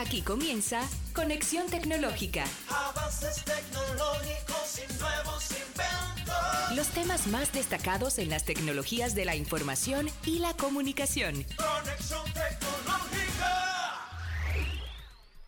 [0.00, 0.80] Aquí comienza
[1.14, 2.46] Conexión Tecnológica.
[2.70, 6.74] Avances tecnológicos y nuevos inventos.
[6.74, 11.44] Los temas más destacados en las tecnologías de la información y la comunicación.
[11.54, 13.50] Conexión tecnológica.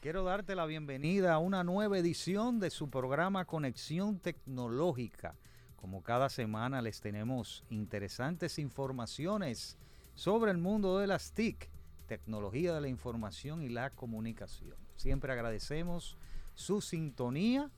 [0.03, 5.35] Quiero darte la bienvenida a una nueva edición de su programa Conexión Tecnológica.
[5.77, 9.79] Como cada semana les tenemos interesantes informaciones
[10.15, 11.72] sobre el mundo de las TIC,
[12.13, 14.77] tecnología de la información y la comunicación.
[14.97, 16.19] Siempre agradecemos
[16.55, 17.71] su sintonía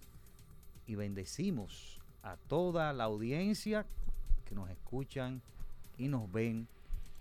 [0.88, 3.86] y bendecimos a toda la audiencia
[4.44, 5.40] que nos escuchan
[5.98, 6.66] y nos ven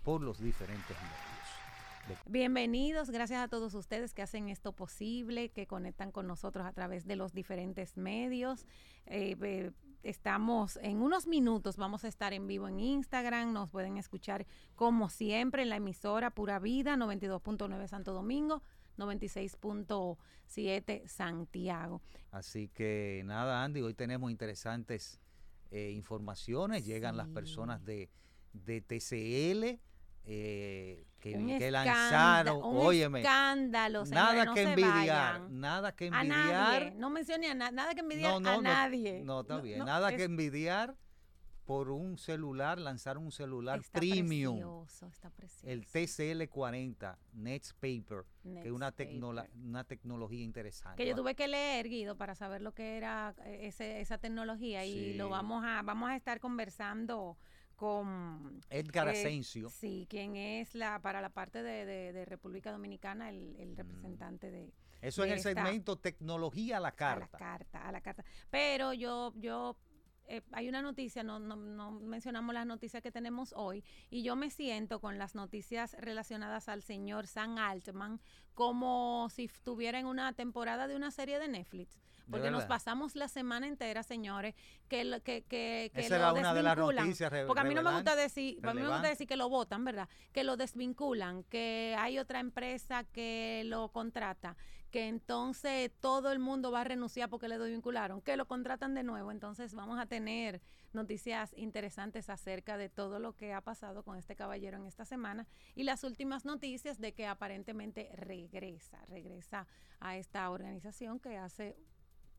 [0.02, 2.18] por los diferentes medios.
[2.26, 7.06] Bienvenidos, gracias a todos ustedes que hacen esto posible, que conectan con nosotros a través
[7.06, 8.66] de los diferentes medios.
[9.06, 9.70] Eh, eh,
[10.04, 15.08] estamos en unos minutos, vamos a estar en vivo en Instagram, nos pueden escuchar como
[15.08, 18.62] siempre en la emisora Pura Vida 92.9 Santo Domingo.
[18.96, 22.00] 96.7 Santiago.
[22.30, 25.20] Así que nada, Andy, hoy tenemos interesantes
[25.70, 26.86] eh, informaciones.
[26.86, 28.10] Llegan las personas de,
[28.52, 29.80] de TCL.
[30.26, 36.94] Eh, que, Un que lanzaron, un óyeme, escándalo, nada no que envidiar, nada que envidiar.
[36.96, 39.22] no mencione a na- nada que envidiar a nadie.
[39.24, 39.78] No, está bien.
[39.78, 40.94] Nada es- que envidiar
[41.64, 44.56] por un celular, lanzar un celular está premium.
[44.56, 45.66] Precioso, está precioso.
[45.66, 51.02] El TCL40 Next Paper, que es una, tecnología interesante.
[51.02, 54.84] que yo tuve que leer Guido para saber lo que era eh, ese- esa tecnología
[54.84, 57.38] y lo vamos a vamos a estar conversando
[57.88, 59.68] con Edgar eh, Asensio.
[59.68, 63.60] sí quien es la para la parte de, de- de República Dominicana el, Mm.
[63.60, 64.72] el representante de
[65.02, 67.38] Eso de en el segmento tecnología a la a la carta.
[67.38, 69.76] carta a la carta pero yo yo
[70.26, 74.36] eh, hay una noticia, no, no, no mencionamos las noticias que tenemos hoy, y yo
[74.36, 78.18] me siento con las noticias relacionadas al señor Sam Altman
[78.54, 81.98] como si estuviera en una temporada de una serie de Netflix.
[82.30, 84.54] Porque nos pasamos la semana entera, señores,
[84.88, 87.04] que, lo- que, que, que Esa lo era una de las desvinculan.
[87.06, 89.36] noticias re- Porque a mí no me gusta decir, a mí me gusta decir que
[89.36, 90.08] lo votan, ¿verdad?
[90.32, 94.56] Que lo desvinculan, que hay otra empresa que lo contrata,
[94.90, 99.02] que entonces todo el mundo va a renunciar porque le desvincularon, que lo contratan de
[99.02, 99.30] nuevo.
[99.32, 100.60] Entonces vamos a tener
[100.92, 105.46] noticias interesantes acerca de todo lo que ha pasado con este caballero en esta semana
[105.74, 109.66] y las últimas noticias de que aparentemente regresa, regresa
[109.98, 111.76] a esta organización que hace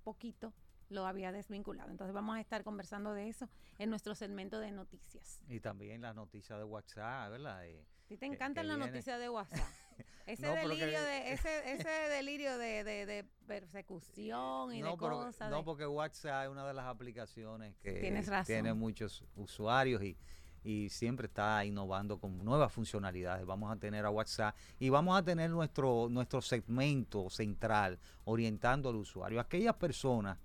[0.05, 0.53] poquito
[0.89, 1.89] lo había desvinculado.
[1.91, 3.49] Entonces vamos a estar conversando de eso
[3.79, 5.41] en nuestro segmento de noticias.
[5.49, 7.65] Y también las noticias de WhatsApp, ¿verdad?
[7.65, 9.59] Eh, ¿A ti te que- encantan las noticias de WhatsApp?
[10.27, 14.97] Ese No, delirio que- de ese, ese delirio de, de- de persecución y de pero-
[14.97, 15.49] cosas.
[15.51, 18.45] no, porque WhatsApp es una de las aplicaciones que Tienes razón.
[18.45, 20.17] tiene muchos usuarios y,
[20.65, 23.45] y siempre está innovando con nuevas funcionalidades.
[23.45, 28.95] Vamos a tener a WhatsApp y vamos a tener nuestro, nuestro segmento central orientando al
[28.95, 29.39] usuario.
[29.39, 30.39] Aquellas personas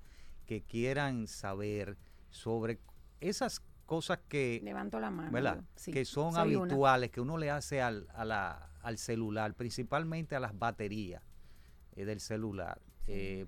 [0.44, 1.96] que quieran saber
[2.28, 2.78] sobre
[3.20, 5.30] esas cosas que, Levanto la mano.
[5.32, 5.64] ¿verdad?
[5.74, 6.42] Sí, que son una.
[6.42, 11.22] habituales, que uno le hace al, a la- al celular, principalmente a las baterías
[11.96, 13.46] eh, del celular, eh,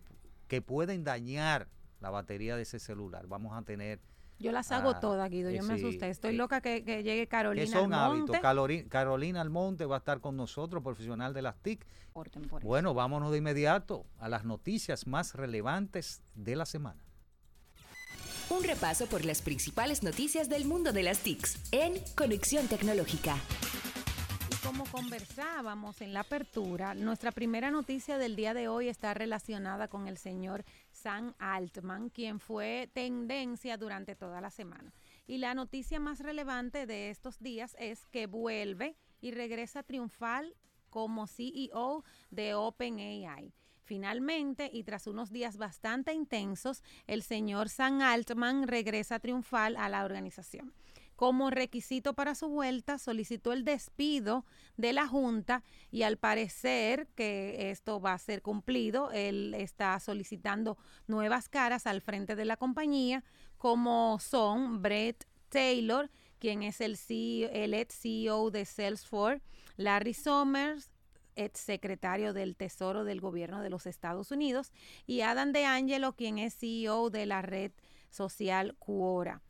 [0.49, 1.69] que pueden dañar
[2.01, 3.27] la batería de ese celular.
[3.27, 4.01] Vamos a tener
[4.43, 5.51] Yo las hago Ah, todas, Guido.
[5.51, 6.11] Yo eh, me sí, asusté.
[6.11, 8.37] Estoy eh, loca que, que llegue Carolina que son Almonte.
[8.37, 8.89] hábitos.
[8.91, 11.87] Carolina Almonte va a estar con nosotros, profesional de las TIC.
[12.13, 12.29] Por.
[12.63, 17.03] Bueno, vámonos de inmediato a las noticias más relevantes de la semana.
[18.51, 23.37] Un repaso por las principales noticias del mundo de las TICs en Conexión Tecnológica.
[24.63, 30.07] Como conversábamos en la apertura, nuestra primera noticia del día de hoy está relacionada con
[30.07, 34.93] el señor Sam Altman, quien fue tendencia durante toda la semana.
[35.27, 40.55] Y la noticia más relevante de estos días es que vuelve y regresa triunfal
[40.91, 43.53] como CEO de OpenAI.
[43.83, 50.05] Finalmente, y tras unos días bastante intensos, el señor Sam Altman regresa triunfal a la
[50.05, 50.73] organización.
[51.17, 54.45] Como requisito para su vuelta, solicitó el despido
[54.77, 60.79] de la Junta y al parecer que esto va a ser cumplido, él está solicitando
[61.07, 63.25] nuevas caras al frente de la compañía,
[63.59, 69.43] como son Brett Taylor, quien es el, CEO, el ex CEO de Salesforce,
[69.77, 70.91] Larry Summers,
[71.37, 74.73] ex secretario del Tesoro del Gobierno de los Estados Unidos,
[75.07, 77.73] y Adam DeAngelo, quien es CEO de la red
[78.11, 79.43] social Quora.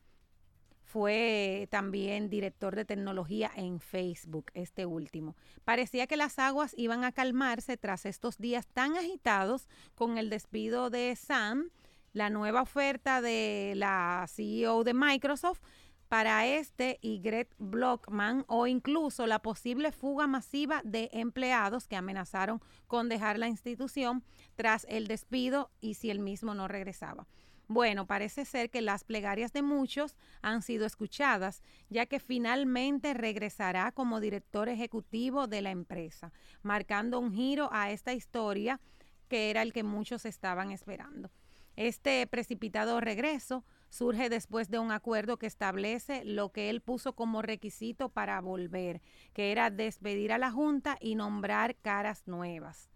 [0.93, 5.37] Fue también director de tecnología en Facebook, este último.
[5.65, 10.91] Parecía que las aguas iban a calmarse tras estos días tan agitados con el despido
[10.91, 11.71] de Sam,
[12.12, 15.62] la nueva oferta de la CEO de Microsoft
[16.09, 22.61] para este y Greg Blockman o incluso la posible fuga masiva de empleados que amenazaron
[22.87, 24.23] con dejar la institución
[24.56, 27.27] tras el despido y si el mismo no regresaba.
[27.69, 33.93] Bueno, parece ser que las plegarias de muchos han sido escuchadas, ya que finalmente regresará
[33.93, 36.32] como director ejecutivo de la empresa,
[36.62, 38.81] marcando un giro a esta historia
[39.29, 41.31] que era el que muchos estaban esperando.
[41.76, 47.41] Este precipitado regreso surge después de un acuerdo que establece lo que él puso como
[47.41, 49.00] requisito para volver,
[49.32, 52.92] que era despedir a la Junta y nombrar caras nuevas.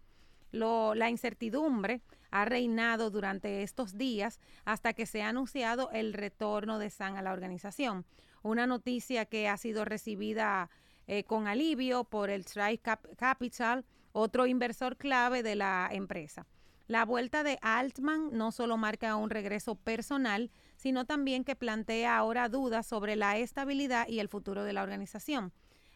[0.51, 2.01] La incertidumbre
[2.31, 7.21] ha reinado durante estos días hasta que se ha anunciado el retorno de San a
[7.21, 8.05] la organización.
[8.43, 10.69] Una noticia que ha sido recibida
[11.07, 12.83] eh, con alivio por el Stripe
[13.17, 16.45] Capital, otro inversor clave de la empresa.
[16.87, 22.47] La vuelta de Altman no solo marca un regreso personal, sino también que plantea ahora
[22.47, 25.51] dudas sobre la estabilidad y el futuro de la organización.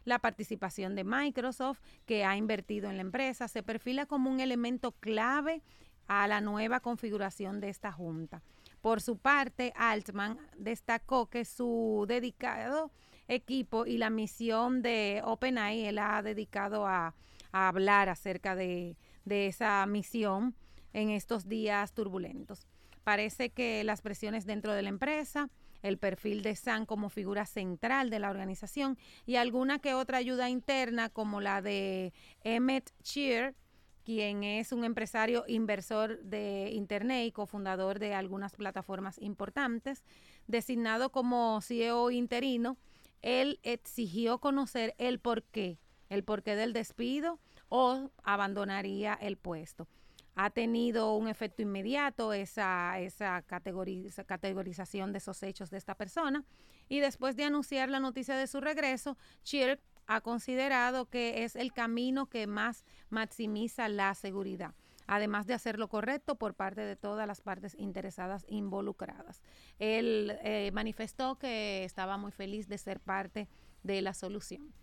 [0.06, 4.94] La participación de Microsoft, que ha invertido en la empresa, se perfila como un elemento
[4.94, 5.62] clave
[6.07, 8.42] a la nueva configuración de esta junta.
[8.81, 12.92] Por su parte, Altman destacó que su dedicado
[13.27, 17.15] equipo y la misión de OpenAI, él ha dedicado a,
[17.53, 18.95] hablar acerca de,
[19.25, 20.56] de esa misión
[20.94, 22.65] en estos días turbulentos.
[23.03, 25.50] Parece que las presiones dentro de la empresa,
[25.81, 30.49] el perfil de Sam como figura central de la organización y alguna que otra ayuda
[30.49, 32.13] interna como la de
[32.43, 33.55] Emmett Shear,
[34.03, 40.03] quien es un empresario inversor de Internet y cofundador de algunas plataformas importantes,
[40.47, 42.77] designado como CEO interino,
[43.21, 45.79] él exigió conocer el porqué,
[46.09, 47.39] el porqué del despido
[47.69, 49.87] o abandonaría el puesto.
[50.35, 56.43] Ha tenido un efecto inmediato esa, esa, categorización de esos hechos de esta persona
[56.87, 61.73] y después de anunciar la noticia de su regreso, Chirk ha considerado que es el
[61.73, 64.73] camino que más maximiza la seguridad
[65.07, 69.41] además de hacer lo correcto por parte de todas las partes interesadas involucradas.
[69.77, 73.49] Él eh, manifestó que estaba muy feliz de ser parte
[73.83, 74.73] de la solución.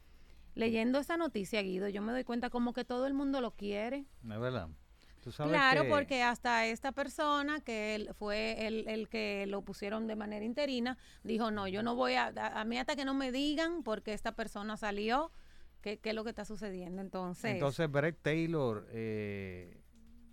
[0.54, 4.04] Leyendo esta noticia, Guido, yo me doy cuenta como que todo el mundo lo quiere.
[4.22, 4.68] Es verdad.
[5.36, 10.44] Claro, porque hasta esta persona, que él fue el, el, que lo pusieron de manera
[10.44, 14.12] interina, dijo, no, yo no voy a, a, mí hasta que no me digan porque
[14.12, 15.30] esta persona salió,
[15.80, 17.02] qué, qué es lo que está sucediendo.
[17.02, 19.80] Entonces, Entonces Brett Taylor eh,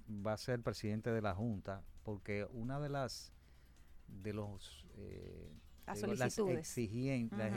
[0.10, 3.34] va a ser presidente de la Junta porque una de las,
[4.08, 4.86] de los...
[4.98, 5.52] Eh,
[5.86, 6.40] las, las,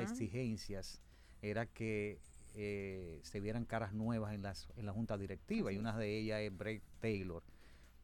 [0.00, 1.00] exigencias
[1.40, 2.20] era que
[2.60, 6.40] eh, se vieran caras nuevas en, las, en la junta directiva y una de ellas
[6.40, 7.44] es Brett Taylor.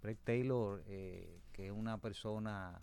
[0.01, 2.81] Brett Taylor, eh, que es una persona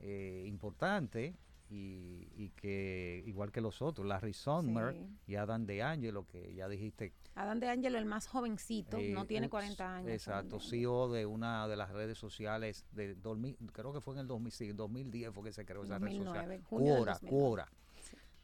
[0.00, 1.36] eh, importante
[1.68, 4.96] y, que igual que los otros, Larry Sommer
[5.28, 7.12] y Adam DeAngelo, que ya dijiste.
[7.36, 10.10] Adam DeAngelo, el más jovencito, no tiene 40 años.
[10.10, 14.26] Exacto, CEO de una de las redes sociales de 2000, creo que fue en el
[14.26, 16.60] 2000, 2010 fue que se creó esa red social.
[16.68, 17.68] Quora, Quora.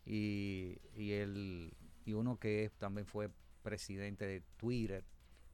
[0.05, 1.73] Y, y el
[2.07, 3.29] y uno que también fue
[3.63, 5.05] presidente de Twitter,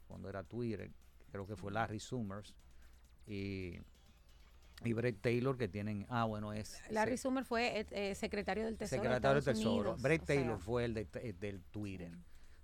[0.07, 0.93] cuando era Twitter,
[1.33, 2.55] creo que fue Larry Summers,
[3.27, 3.79] y,
[4.85, 6.81] y Brett Taylor, que tienen, ah, bueno, es...
[6.91, 9.03] Larry Summers fue eh, eh, secretario del Tesoro.
[9.03, 9.97] Secretario del Tesoro.
[9.97, 12.13] Brett Taylor fue el eh, del Twitter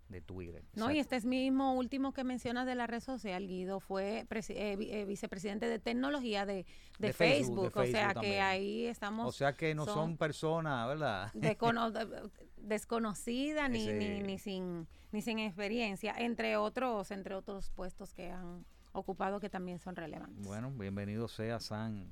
[0.09, 0.65] de Twitter.
[0.75, 5.05] No, y este mismo último que mencionas de la red social, Guido, fue eh, eh,
[5.07, 6.65] vicepresidente de tecnología de,
[7.13, 9.29] Facebook, o sea que ahí estamos...
[9.29, 11.33] O sea que no son, personas, ¿verdad?
[12.57, 19.41] desconocidas ni, ni, sin, ni sin experiencia, entre otros, entre otros puestos que han ocupado
[19.41, 20.45] que también son relevantes.
[20.45, 22.11] Bueno, bienvenido sea San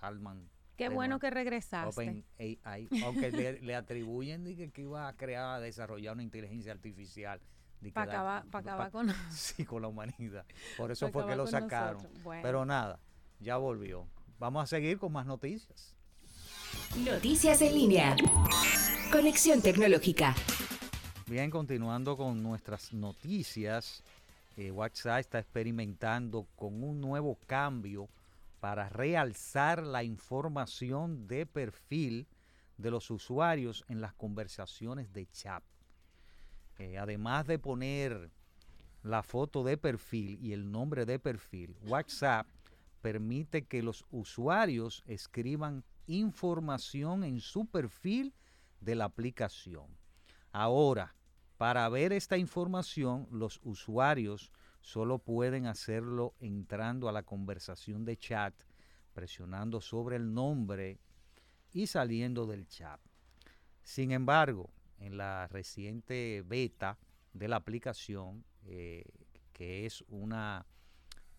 [0.00, 2.24] Alman Qué bueno que regresaste.
[2.38, 7.40] AI, aunque le, atribuyen que, que, iba a crear, a desarrollar una inteligencia artificial.
[7.92, 9.12] Para acabar, con...
[9.30, 10.44] Sí, con la humanidad.
[10.76, 12.06] Por eso fue que lo sacaron.
[12.42, 13.00] Pero nada,
[13.40, 14.06] ya volvió.
[14.38, 15.94] Vamos a seguir con más noticias.
[17.04, 18.16] Noticias en línea.
[19.10, 20.34] Conexión tecnológica.
[21.26, 24.02] Bien, continuando con nuestras noticias,
[24.56, 28.08] eh, WhatsApp está experimentando con un nuevo cambio
[28.62, 32.28] para realzar la información de perfil
[32.76, 35.64] de los usuarios en las conversaciones de chat.
[36.78, 38.30] Eh, además de poner
[39.02, 42.46] la foto de perfil y el nombre de perfil, WhatsApp
[43.00, 48.32] permite que los usuarios escriban información en su perfil
[48.80, 49.88] de la aplicación.
[50.52, 51.16] Ahora,
[51.58, 54.52] para ver esta información, los usuarios
[54.82, 58.54] solo pueden hacerlo entrando a la conversación de chat,
[59.14, 60.98] presionando sobre el nombre
[61.72, 63.00] y saliendo del chat.
[63.82, 66.98] Sin embargo, en la reciente beta
[67.32, 69.04] de la aplicación, eh,
[69.52, 70.66] que es una,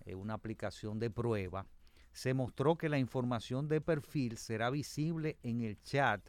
[0.06, 1.68] eh, una aplicación de prueba,
[2.14, 6.22] se mostró que la información de perfil será visible en el chat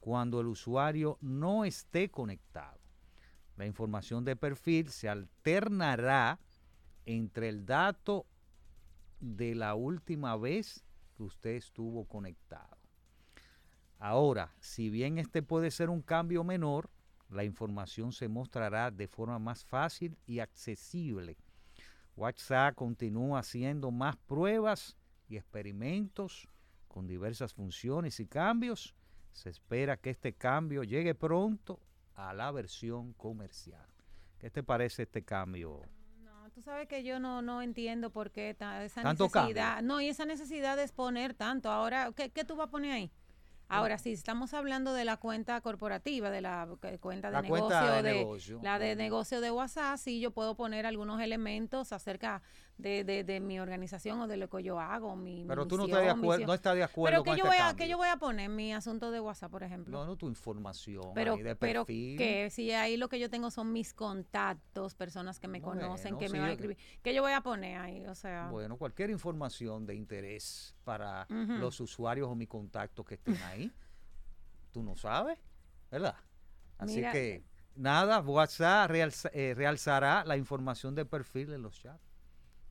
[0.00, 2.78] cuando el usuario no esté conectado.
[3.56, 6.40] La información de perfil se alternará
[7.06, 8.26] entre el dato
[9.20, 10.84] de la última vez
[11.16, 12.76] que usted estuvo conectado.
[13.98, 16.90] Ahora, si bien este puede ser un cambio menor,
[17.30, 21.36] la información se mostrará de forma más fácil y accesible.
[22.16, 24.96] WhatsApp continúa haciendo más pruebas
[25.28, 26.48] y experimentos
[26.86, 28.94] con diversas funciones y cambios.
[29.32, 31.80] Se espera que este cambio llegue pronto
[32.14, 33.86] a la versión comercial.
[34.38, 35.82] ¿Qué te parece este cambio?
[36.54, 39.74] Tú sabes que yo no, no entiendo por qué ta- esa Tanto necesidad.
[39.76, 39.88] cambio.
[39.88, 41.70] No, y esa necesidad de exponer tanto.
[41.70, 43.10] Ahora, ¿qué, qué tú vas a poner ahí?
[43.66, 47.64] Ahora, si estamos hablando de la cuenta corporativa, de la eh, cuenta de La negocio,
[47.66, 48.60] cuenta de de, negocio.
[48.62, 52.42] la de negocio de WhatsApp, sí yo puedo poner algunos elementos acerca
[52.76, 55.76] de, de, de mi organización o de lo que yo hago, mi, mi Pero tú
[55.76, 57.66] no estás de acuerdo, no estás de acuerdo Pero con que yo este voy a,
[57.68, 57.76] cambio.
[57.84, 59.96] que yo voy a poner mi asunto de WhatsApp, por ejemplo.
[59.96, 62.18] No, no tu información Pero, ahí de pero perfil.
[62.18, 66.26] que si ahí lo que yo tengo son mis contactos, personas que me conocen, que
[66.28, 66.76] sí, me van a escribir.
[67.02, 68.04] que yo voy a poner ahí?
[68.06, 73.40] O sea, Bueno, cualquier información de interés para los usuarios o mis contactos que estén
[73.44, 73.70] ahí,
[74.72, 75.38] tú no sabes,
[75.90, 76.16] ¿verdad?
[76.78, 77.44] Así Mira, que
[77.76, 82.02] nada, WhatsApp realza- eh, realzará la información de perfil en los chats,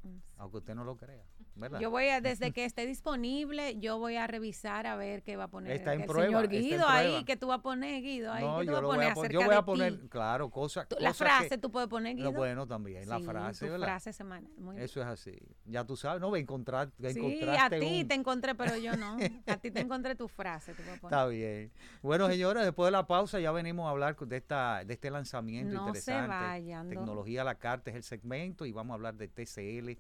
[0.06, 0.33] Mm.
[0.44, 1.24] Aunque usted no lo crea,
[1.56, 1.80] ¿verdad?
[1.80, 5.46] Yo voy a, desde que esté disponible, yo voy a revisar a ver qué va
[5.46, 7.62] a poner Está en el prueba, señor está en Guido ahí, que tú vas a
[7.62, 10.08] poner, Guido, ahí, no, ¿qué tú yo, vas poner a yo voy a poner, ti?
[10.10, 10.88] claro, cosas.
[10.90, 12.32] Tú- La frase que- tú puedes poner, Guido.
[12.32, 13.88] Lo bueno también, la frase, ¿verdad?
[13.88, 14.86] frase semanal, muy bien.
[14.86, 15.38] Eso es así.
[15.66, 19.18] Ya tú sabes, no, ve, encontrar, Sí, a ti un- te encontré, pero yo no.
[19.48, 20.74] A ti te encontré tu frase.
[20.74, 20.96] tú poner.
[21.04, 21.72] Está bien.
[22.02, 25.74] Bueno, señores, después de la pausa ya venimos a hablar de esta de este lanzamiento
[25.74, 26.28] No se interesante.
[26.28, 26.90] vayan, no.
[26.90, 29.98] Tecnología a la carta es el segmento y vamos a hablar de TCL,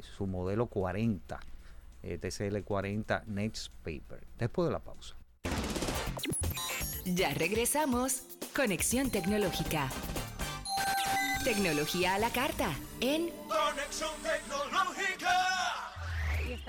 [0.00, 1.40] su modelo 40,
[2.02, 4.26] eh, TCL 40 Next Paper.
[4.38, 5.16] Después de la pausa.
[7.04, 8.24] Ya regresamos.
[8.54, 9.90] Conexión tecnológica.
[11.44, 12.70] Tecnología a la carta
[13.00, 14.93] en Conexión tecnológica.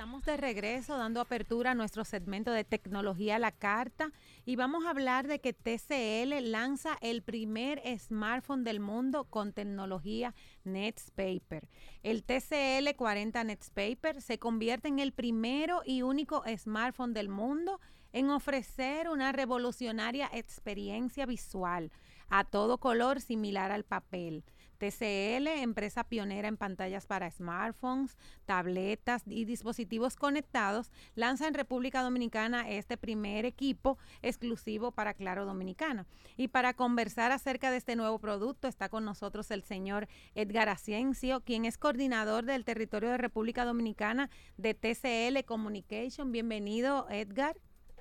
[0.05, 4.11] Estamos de regreso dando apertura a nuestro segmento de tecnología la carta
[4.45, 10.35] y vamos a hablar de que TCL lanza el primer smartphone del mundo con tecnología
[10.63, 11.67] Netspaper.
[12.03, 17.81] El TCL 40 Netspaper se convierte en el primero y único smartphone del mundo
[18.13, 21.91] en ofrecer una revolucionaria experiencia visual
[22.29, 24.43] a todo color similar al papel.
[24.75, 32.69] TCL, empresa pionera en pantallas para smartphones, tabletas y dispositivos conectados, lanza en República Dominicana
[32.69, 36.05] este primer equipo exclusivo para Claro Dominicana.
[36.37, 41.41] Y para conversar acerca de este nuevo producto está con nosotros el señor Edgar Asensio,
[41.41, 46.31] quien es coordinador del territorio de República Dominicana de TCL Communication.
[46.31, 47.57] Bienvenido, Edgar.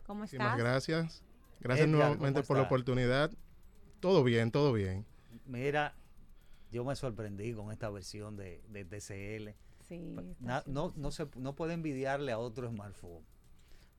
[0.07, 0.59] ¿Cómo Muchísimas estás?
[0.59, 1.23] gracias.
[1.61, 3.31] Gracias Edgar, nuevamente ¿cómo por la oportunidad.
[4.01, 5.07] Todo bien, todo bien.
[5.47, 5.95] Mira,
[6.75, 9.55] yo me sorprendí con esta versión de, de TCL.
[9.87, 13.23] Sí, está Na- no, no, se, no puede envidiarle a otro smartphone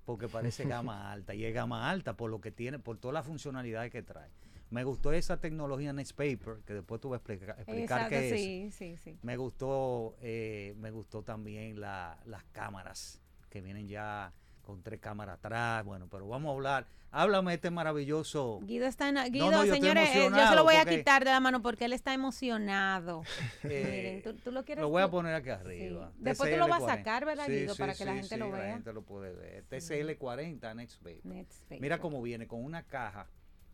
[0.04, 3.26] porque parece gama alta y es gama alta por lo que tiene, por todas las
[3.26, 4.30] funcionalidades que trae.
[4.72, 8.42] Me gustó esa tecnología Netspaper, que después tuve que explicar, explicar Exacto, qué es.
[8.42, 9.18] sí, sí, sí.
[9.22, 14.34] Me gustó, eh, me gustó también la- las cámaras que vienen ya
[14.66, 15.86] con tres cámaras atrás.
[15.86, 16.88] Bueno, pero vamos a hablar.
[17.12, 18.60] Háblame de este maravilloso.
[18.64, 20.98] Guido está en, Guido, no, yo estoy señores, eh, yo se lo voy a porque-
[20.98, 23.24] quitar de la mano porque él está emocionado.
[23.64, 25.52] eh, Miren, ¿tú, tú lo quieres lo voy a poner aquí Sí.
[25.52, 26.12] arriba.
[26.18, 26.98] Después tú lo vas a TCL40.
[26.98, 27.74] sacar, ¿verdad, Guido?
[27.74, 28.74] sí, para que la gente sí, lo La vea.
[28.74, 29.64] gente lo puede ver.
[29.70, 31.80] TCL40 Next Paper.
[31.80, 33.28] Mira cómo viene con una caja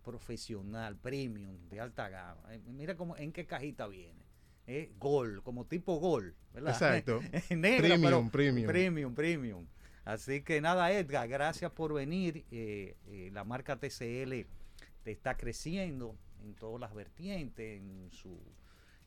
[0.03, 2.41] profesional, premium, de alta gama.
[2.51, 4.21] Eh, Mira cómo, en qué cajita viene.
[4.67, 6.71] Eh, gol, como tipo gol, ¿verdad?
[6.73, 7.19] Exacto.
[7.49, 8.67] Negra, Premium, pero premium.
[8.67, 9.65] Premium, premium.
[10.03, 12.45] Así que nada, Edgar, gracias por venir.
[12.51, 14.45] Eh, eh, la marca TCL
[15.03, 18.39] te está creciendo en todas las vertientes, en su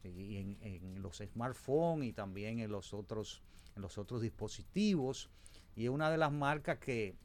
[0.05, 3.43] en, en los smartphones y también en los otros
[3.75, 5.31] en los otros dispositivos.
[5.75, 7.17] Y es una de las marcas que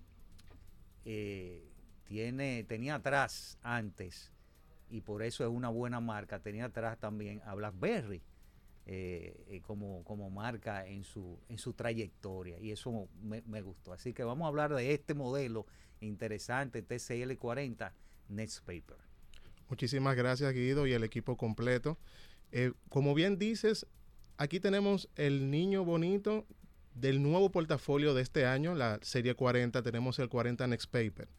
[1.05, 1.69] eh,
[2.05, 4.31] tiene tenía atrás antes
[4.89, 6.39] y por eso es una buena marca.
[6.39, 8.23] Tenía atrás también a BlackBerry
[8.85, 14.13] eh, eh, como, como marca en su en su trayectoria y eso me, gustó así
[14.13, 15.67] que vamos a hablar de este modelo
[15.99, 17.93] interesante TCL 40
[18.29, 19.09] Netspaper
[19.69, 21.99] Muchísimas gracias, Guido, y el equipo completo.
[22.51, 23.85] Eh, como bien dices,
[24.37, 26.47] aquí tenemos el niño bonito
[26.95, 31.29] del nuevo portafolio de este año, la serie 40, tenemos el 40 Next Paper.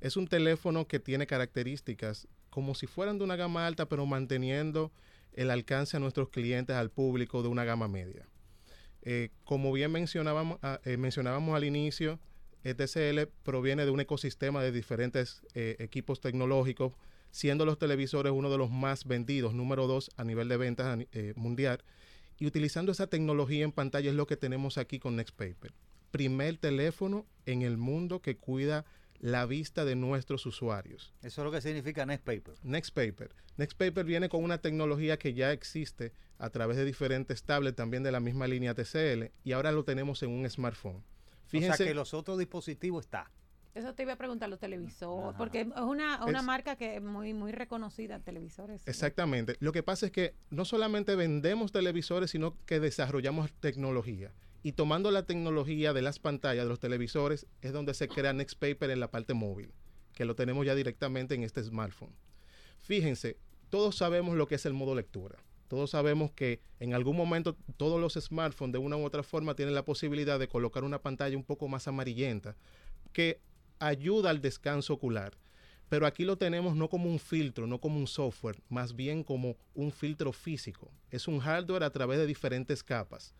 [0.00, 4.90] Es un teléfono que tiene características como si fueran de una gama alta, pero manteniendo
[5.32, 8.26] el alcance a nuestros clientes, al público de una gama media.
[9.02, 12.18] Eh, como bien mencionábamos, ah, eh, mencionábamos al inicio,
[12.64, 16.94] ETCL proviene de un ecosistema de diferentes eh, equipos tecnológicos,
[17.30, 20.98] siendo los televisores uno de los más vendidos, número dos a nivel de ventas
[21.36, 21.84] mundial.
[22.38, 25.72] Y utilizando esa tecnología en pantalla es lo que tenemos aquí con NextPaper.
[26.10, 28.84] Primer teléfono en el mundo que cuida
[29.20, 31.12] la vista de nuestros usuarios.
[31.22, 32.54] Eso es lo que significa NextPaper.
[32.62, 33.34] NextPaper.
[33.56, 38.12] NextPaper viene con una tecnología que ya existe a través de diferentes tablets también de
[38.12, 41.02] la misma línea TCL y ahora lo tenemos en un smartphone.
[41.46, 43.30] Fíjense o sea que los otros dispositivos está.
[43.76, 47.52] Eso te iba a preguntar los televisores, porque es una, marca que es muy, muy
[47.52, 48.80] reconocida, televisores.
[48.86, 49.56] Exactamente.
[49.60, 54.32] Lo que pasa es que no solamente vendemos televisores, sino que desarrollamos tecnología.
[54.66, 58.90] Y tomando la tecnología de las pantallas de los televisores es donde se crea NextPaper
[58.90, 59.70] en la parte móvil,
[60.12, 62.10] que lo tenemos ya directamente en este smartphone.
[62.80, 63.36] Fíjense,
[63.70, 65.38] todos sabemos lo que es el modo lectura.
[65.68, 69.76] Todos sabemos que en algún momento todos los smartphones de una u otra forma tienen
[69.76, 72.56] la posibilidad de colocar una pantalla un poco más amarillenta
[73.12, 73.38] que
[73.78, 75.38] ayuda al descanso ocular.
[75.88, 79.56] Pero aquí lo tenemos no como un filtro, no como un software, más bien como
[79.76, 80.90] un filtro físico.
[81.12, 83.32] Es un hardware a través de diferentes capas.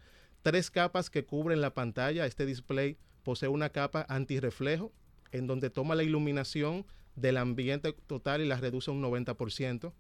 [0.47, 2.25] Tres capas que cubren la pantalla.
[2.25, 4.93] Este display posee una capa antirreflejo
[5.33, 6.87] en donde toma la iluminación
[7.17, 9.93] del ambiente total y la reduce un 90%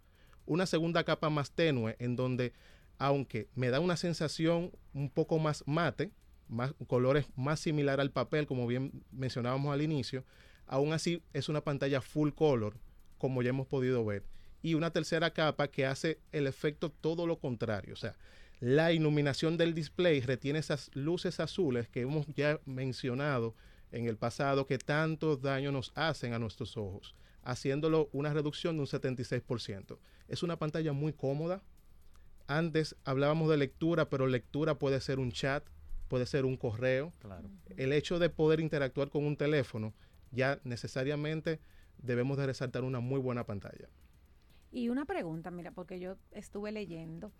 [0.45, 2.53] una segunda capa más tenue en donde,
[2.97, 6.13] aunque me da una sensación un poco más mate,
[6.47, 10.25] más, colores más similar al papel, como bien mencionábamos al inicio,
[10.69, 12.77] aún así es una pantalla full color,
[13.19, 14.23] como ya hemos podido ver.
[14.63, 17.95] Y una tercera capa que hace el efecto todo lo contrario.
[17.95, 18.15] O sea,
[18.61, 23.55] la iluminación del display retiene esas luces azules que hemos ya mencionado
[23.93, 27.15] en el pasado que tanto daño nos hacen a nuestros ojos
[27.47, 29.99] haciéndolo una reducción de un 76%.
[30.29, 31.63] Es una pantalla muy cómoda.
[32.49, 35.65] Antes hablábamos de lectura, pero lectura puede ser un chat,
[36.09, 37.13] puede ser un correo.
[37.77, 39.95] El hecho de poder interactuar con un teléfono,
[40.33, 41.61] ya necesariamente
[41.99, 43.89] debemos de resaltar una muy buena pantalla.
[44.73, 47.33] Y una pregunta, mira, porque yo estuve leyendo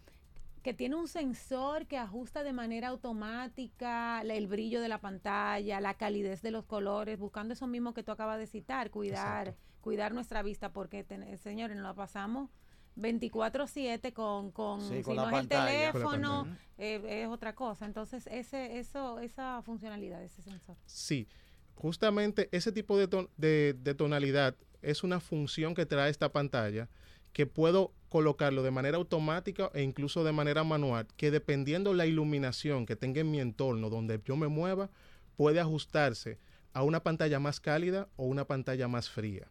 [0.67, 5.95] que tiene un sensor que ajusta de manera automática el brillo de la pantalla, la
[5.95, 10.43] calidez de los colores, buscando eso mismo que tú acabas de citar, cuidar, cuidar nuestra
[10.43, 11.07] vista, porque
[11.41, 12.51] señores, nos la pasamos
[12.97, 16.49] 24/7 con, con si no es el teléfono,
[16.79, 17.87] eh, es otra cosa.
[17.87, 20.75] Entonces, ese, eso, esa funcionalidad de ese sensor.
[20.85, 21.29] Sí,
[21.77, 26.89] justamente ese tipo de, de tonalidad es una función que trae esta pantalla
[27.37, 32.87] que puedo colocarlo de manera automática e incluso de manera manual, que dependiendo la iluminación
[32.87, 34.89] que tenga en mi entorno donde yo me mueva,
[35.37, 36.39] puede ajustarse
[36.73, 39.51] a una pantalla más cálida o una pantalla más fría.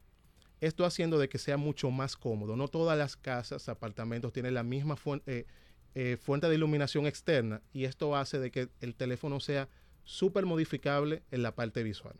[0.62, 2.56] Esto haciendo de que sea mucho más cómodo.
[2.56, 5.45] No todas las casas, apartamentos tienen la misma fuente, eh,
[5.93, 9.69] eh, fuente de iluminación externa y esto hace de que el teléfono sea
[10.06, 12.15] súper modificable en la parte visual.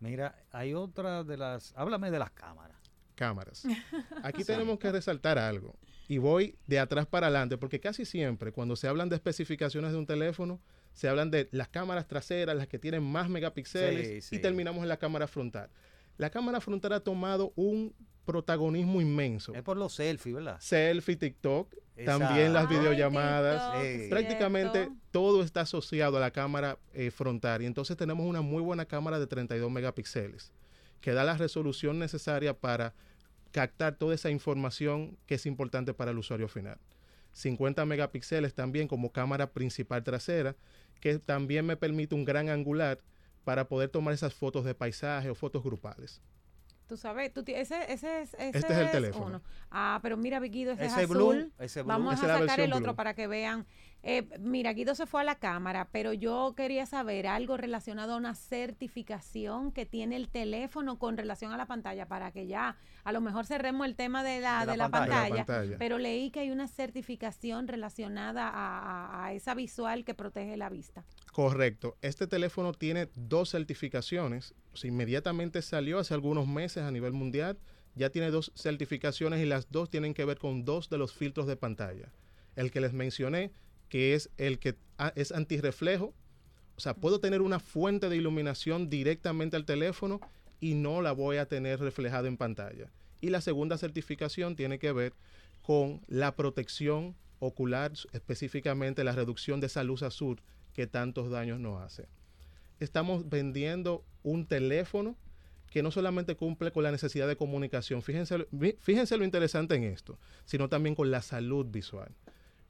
[0.00, 1.72] Mira, hay otra de las...
[1.76, 2.81] Háblame de las cámaras
[3.22, 3.62] cámaras.
[4.24, 5.76] Aquí tenemos que resaltar algo.
[6.08, 9.98] Y voy de atrás para adelante, porque casi siempre cuando se hablan de especificaciones de
[9.98, 10.60] un teléfono,
[10.92, 14.96] se hablan de las cámaras traseras, las que tienen más megapíxeles, y terminamos en la
[14.96, 15.70] cámara frontal.
[16.18, 19.54] La cámara frontal ha tomado un protagonismo inmenso.
[19.54, 20.56] Es por los selfies, ¿verdad?
[20.60, 23.72] Selfie, TikTok, también las videollamadas.
[24.10, 27.62] prácticamente todo está asociado a la cámara eh, frontal.
[27.62, 30.52] Y entonces tenemos una muy buena cámara de 32 megapíxeles
[31.02, 32.94] que da la resolución necesaria para
[33.52, 36.78] captar toda esa información que es importante para el usuario final.
[37.32, 40.56] 50 megapíxeles también como cámara principal trasera,
[41.00, 42.98] que también me permite un gran angular
[43.44, 46.20] para poder tomar esas fotos de paisaje o fotos grupales.
[46.86, 49.42] Tú sabes, tú ese, ese, ese, este es el teléfono.
[49.70, 51.52] Ah, pero mira, Guido, ese, es azul.
[51.86, 53.66] Vamos a sacar el otro para que vean
[54.04, 58.16] eh, mira, Guido se fue a la cámara, pero yo quería saber algo relacionado a
[58.16, 63.12] una certificación que tiene el teléfono con relación a la pantalla para que ya a
[63.12, 65.46] lo mejor cerremos el tema de la, de la, pantalla,
[65.78, 71.04] pero leí que hay una certificación relacionada a, esa visual que protege la vista.
[71.32, 71.96] Correcto.
[72.02, 74.54] Este teléfono tiene dos certificaciones.
[74.82, 77.56] inmediatamente salió hace algunos meses a nivel mundial.
[77.94, 81.46] Ya tiene dos certificaciones y las dos tienen que ver con dos de los filtros
[81.46, 82.12] de pantalla.
[82.56, 83.52] El que les mencioné
[83.92, 84.74] que es el que
[85.16, 86.14] es antirreflejo.
[86.76, 90.18] O sea, puedo tener una fuente de iluminación directamente al teléfono
[90.60, 92.90] y no la voy a tener reflejada en pantalla.
[93.20, 95.12] Y la segunda certificación tiene que ver
[95.60, 100.40] con la protección ocular, específicamente la reducción de esa luz azul
[100.72, 102.06] que tantos daños nos hace.
[102.80, 105.18] Estamos vendiendo un teléfono
[105.70, 108.46] que no solamente cumple con la necesidad de comunicación, fíjense,
[108.80, 112.10] fíjense lo interesante en esto, sino también con la salud visual.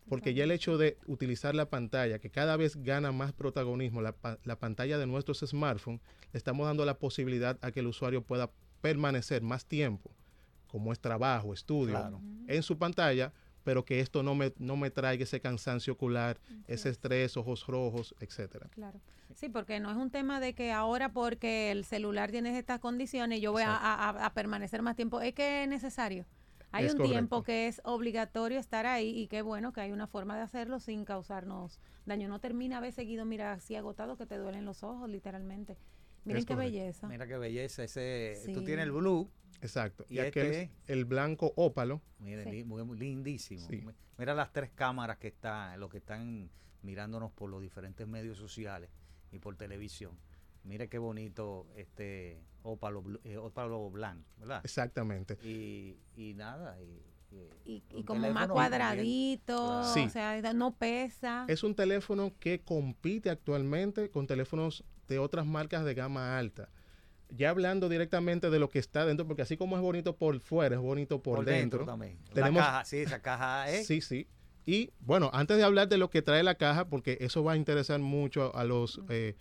[0.09, 4.13] Porque ya el hecho de utilizar la pantalla, que cada vez gana más protagonismo, la,
[4.13, 6.01] pa- la pantalla de nuestros smartphones,
[6.33, 10.11] le estamos dando la posibilidad a que el usuario pueda permanecer más tiempo,
[10.67, 12.21] como es trabajo, estudio, Claro.
[12.49, 13.33] en su pantalla,
[13.65, 18.15] pero que esto no me, no me traiga ese cansancio ocular, ese estrés, ojos rojos,
[18.19, 18.69] etcétera.
[18.71, 19.01] Claro.
[19.35, 23.41] Sí, porque no es un tema de que ahora porque el celular tiene estas condiciones
[23.41, 25.21] yo voy a, a- a permanecer más tiempo.
[25.21, 26.27] Es que es necesario.
[26.73, 27.13] Hay Es un correcto.
[27.13, 30.81] tiempo que es obligatorio estar ahí y qué bueno que hay una forma de hacerlo
[30.81, 32.29] sin causarnos daño.
[32.29, 35.77] No termina a veces seguido, mira, así agotado que te duelen los ojos, literalmente.
[36.25, 36.73] Miren Es qué correcto.
[36.73, 37.09] belleza.
[37.09, 37.85] Mira qué belleza.
[37.85, 39.29] Ese, Tú tienes el blue.
[39.61, 40.05] Exacto.
[40.09, 42.01] Y, ¿Y aquel este es el blanco ópalo.
[42.25, 42.35] Sí.
[42.51, 43.67] li- muy- muy lindísimo.
[43.69, 43.85] Sí.
[44.19, 46.49] Mira las tres cámaras que están, los que están
[46.83, 48.91] mirándonos por los diferentes medios sociales
[49.31, 50.17] y por televisión.
[50.65, 54.61] Mira qué bonito este ópalo, eh, ópalo blanco, ¿verdad?
[54.65, 55.37] Exactamente.
[55.43, 56.79] Y, y nada.
[56.81, 57.03] Y,
[57.65, 60.01] Y, y como más cuadradito, Sí.
[60.01, 61.47] o sea, no pesa.
[61.49, 66.69] Es un teléfono que compite actualmente con teléfonos de otras marcas de gama alta.
[67.31, 70.75] Ya hablando directamente de lo que está dentro, porque así como es bonito por fuera,
[70.77, 71.79] es bonito por, Por, dentro.
[71.81, 72.19] dentro, también.
[72.35, 73.87] Tenemos- La caja, sí, esa caja es.
[73.87, 74.29] Sí, sí.
[74.67, 77.57] Y bueno, antes de hablar de lo que trae la caja, porque eso va a
[77.57, 79.37] interesar mucho a los eh,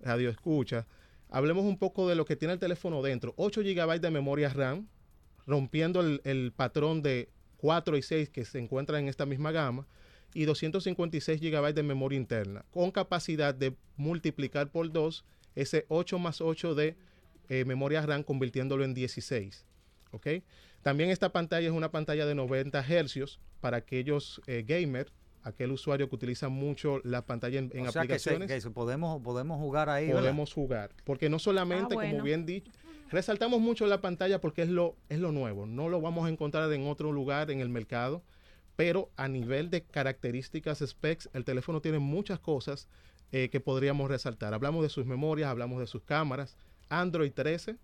[0.00, 0.86] radioescuchas,
[1.30, 3.34] hablemos un poco de lo que tiene el teléfono dentro.
[3.36, 4.88] 8 GB de memoria RAM,
[5.46, 7.28] rompiendo el, patrón de
[7.58, 9.86] 4 y 6 que se encuentra en esta misma gama,
[10.34, 16.40] y 256 GB de memoria interna, con capacidad de multiplicar por 2 ese 8 más
[16.40, 16.96] 8 de
[17.48, 19.64] eh, memoria RAM, convirtiéndolo en 16.
[20.12, 20.26] ¿ok?
[20.82, 25.12] También esta pantalla es una pantalla de 90 hercios para aquellos eh, gamers,
[25.46, 28.60] aquel usuario que utiliza mucho la pantalla en, en o sea que, se- aplicaciones, que
[28.60, 30.06] se- podemos, podemos jugar ahí.
[30.08, 30.20] ¿verdad?
[30.22, 30.90] podemos jugar.
[31.04, 32.10] Porque no solamente, Ah, bueno.
[32.12, 32.70] como bien dicho,
[33.10, 35.66] resaltamos mucho la pantalla porque es lo, es lo nuevo.
[35.66, 38.22] No lo vamos a encontrar en otro lugar en el mercado.
[38.76, 42.88] Pero a nivel de características specs, el teléfono tiene muchas cosas
[43.32, 44.52] eh, que podríamos resaltar.
[44.52, 46.56] Hablamos de sus memorias, hablamos de sus cámaras.
[46.90, 47.76] Android 13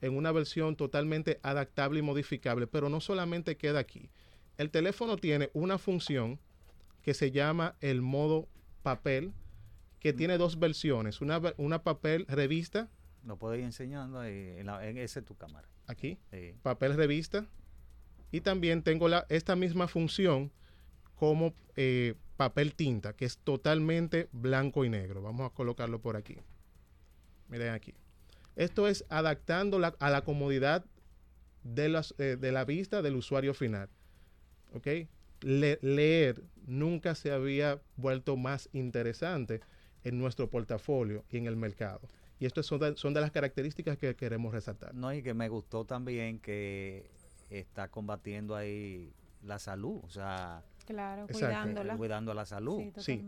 [0.00, 2.66] en una versión totalmente adaptable y modificable.
[2.66, 4.08] Pero no solamente queda aquí.
[4.56, 6.38] El teléfono tiene una función
[7.08, 8.50] que se llama el modo
[8.82, 9.32] papel,
[9.98, 11.22] que tiene dos versiones.
[11.22, 12.90] Una, una papel revista,
[13.24, 15.66] Lo puedes ir enseñando en, la, en esa es tu cámara.
[15.86, 16.52] aquí, Sí.
[16.60, 17.46] papel revista.
[18.30, 20.52] Y también tengo la, esta misma función
[21.14, 25.22] como eh, papel tinta, que es totalmente blanco y negro.
[25.22, 26.36] Vamos a colocarlo por aquí.
[27.48, 27.94] Miren aquí.
[28.54, 30.84] Esto es adaptando la- a la comodidad
[31.62, 33.88] de, las, eh, de la vista del usuario final.
[34.74, 34.88] ¿Ok?
[35.40, 39.60] Le- leer nunca se había vuelto más interesante
[40.04, 42.00] en nuestro portafolio y en el mercado.
[42.40, 44.94] Y estas son de, son de las características que queremos resaltar.
[44.94, 47.10] No, y que me gustó también que
[47.50, 51.96] está combatiendo ahí la salud, o sea, Claro, cuidándola.
[51.96, 53.22] cuidando la salud, Sí.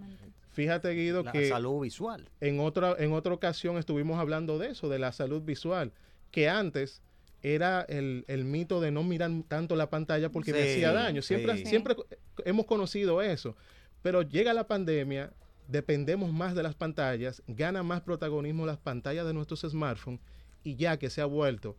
[0.50, 2.28] Fíjate, Guido, la que salud visual.
[2.40, 5.92] en otra, en otra ocasión estuvimos hablando de eso, de la salud visual,
[6.30, 7.02] que antes
[7.42, 11.22] era el, el mito de no mirar tanto la pantalla porque me Sí, hacía daño.
[11.22, 11.66] Siempre, sí.
[11.66, 11.96] siempre
[12.44, 13.56] hemos conocido eso.
[14.02, 15.32] Pero llega la pandemia,
[15.68, 20.20] dependemos más de las pantallas, gana más protagonismo las pantallas de nuestros smartphones
[20.64, 21.76] y ya que se ha vuelto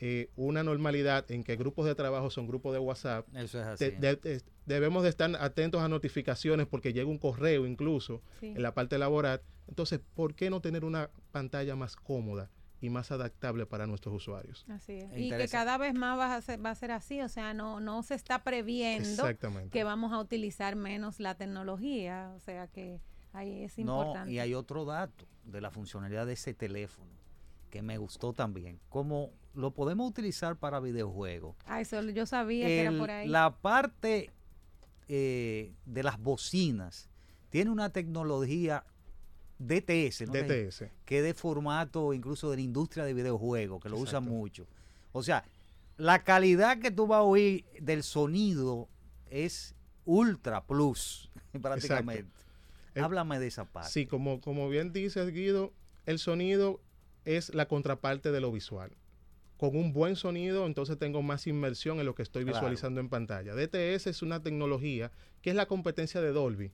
[0.00, 3.84] eh, una normalidad en que grupos de trabajo son grupos de WhatsApp, Eso es así.
[3.84, 8.48] de- de- de- debemos de estar atentos a notificaciones porque llega un correo incluso Sí.
[8.48, 9.40] en la parte laboral.
[9.68, 14.64] Entonces, ¿por qué no tener una pantalla más cómoda y más adaptable para nuestros usuarios?
[14.68, 15.10] Así es.
[15.12, 17.54] Es Y que cada vez más va a ser, va a ser así, o sea,
[17.54, 19.24] no, no se está previendo
[19.70, 23.00] que vamos a utilizar menos la tecnología, o sea que
[23.32, 24.32] ahí es No, importante.
[24.32, 27.10] y hay otro dato de la funcionalidad de ese teléfono
[27.70, 31.56] que me gustó también, como lo podemos utilizar para videojuegos.
[31.66, 33.28] Ah, eso yo sabía que era por ahí.
[33.28, 34.30] La parte
[35.08, 37.08] eh, de las bocinas
[37.48, 38.84] tiene una tecnología
[39.58, 40.32] DTS, ¿no?
[40.32, 40.84] DTS.
[41.04, 44.30] que es de formato incluso de la industria de videojuegos, que lo usan Exacto.
[44.30, 44.66] mucho.
[45.12, 45.44] O sea,
[45.96, 48.88] la calidad que tú vas a oír del sonido
[49.30, 51.30] es ultra plus,
[51.62, 52.30] prácticamente.
[52.94, 53.90] El- Háblame de esa parte.
[53.90, 55.72] Sí, como, como bien dices, Guido,
[56.06, 56.80] el sonido
[57.24, 58.92] es la contraparte de lo visual.
[59.58, 62.58] Con un buen sonido, entonces tengo más inmersión en lo que estoy Claro.
[62.58, 63.54] visualizando en pantalla.
[63.54, 66.72] DTS es una tecnología que es la competencia de Dolby.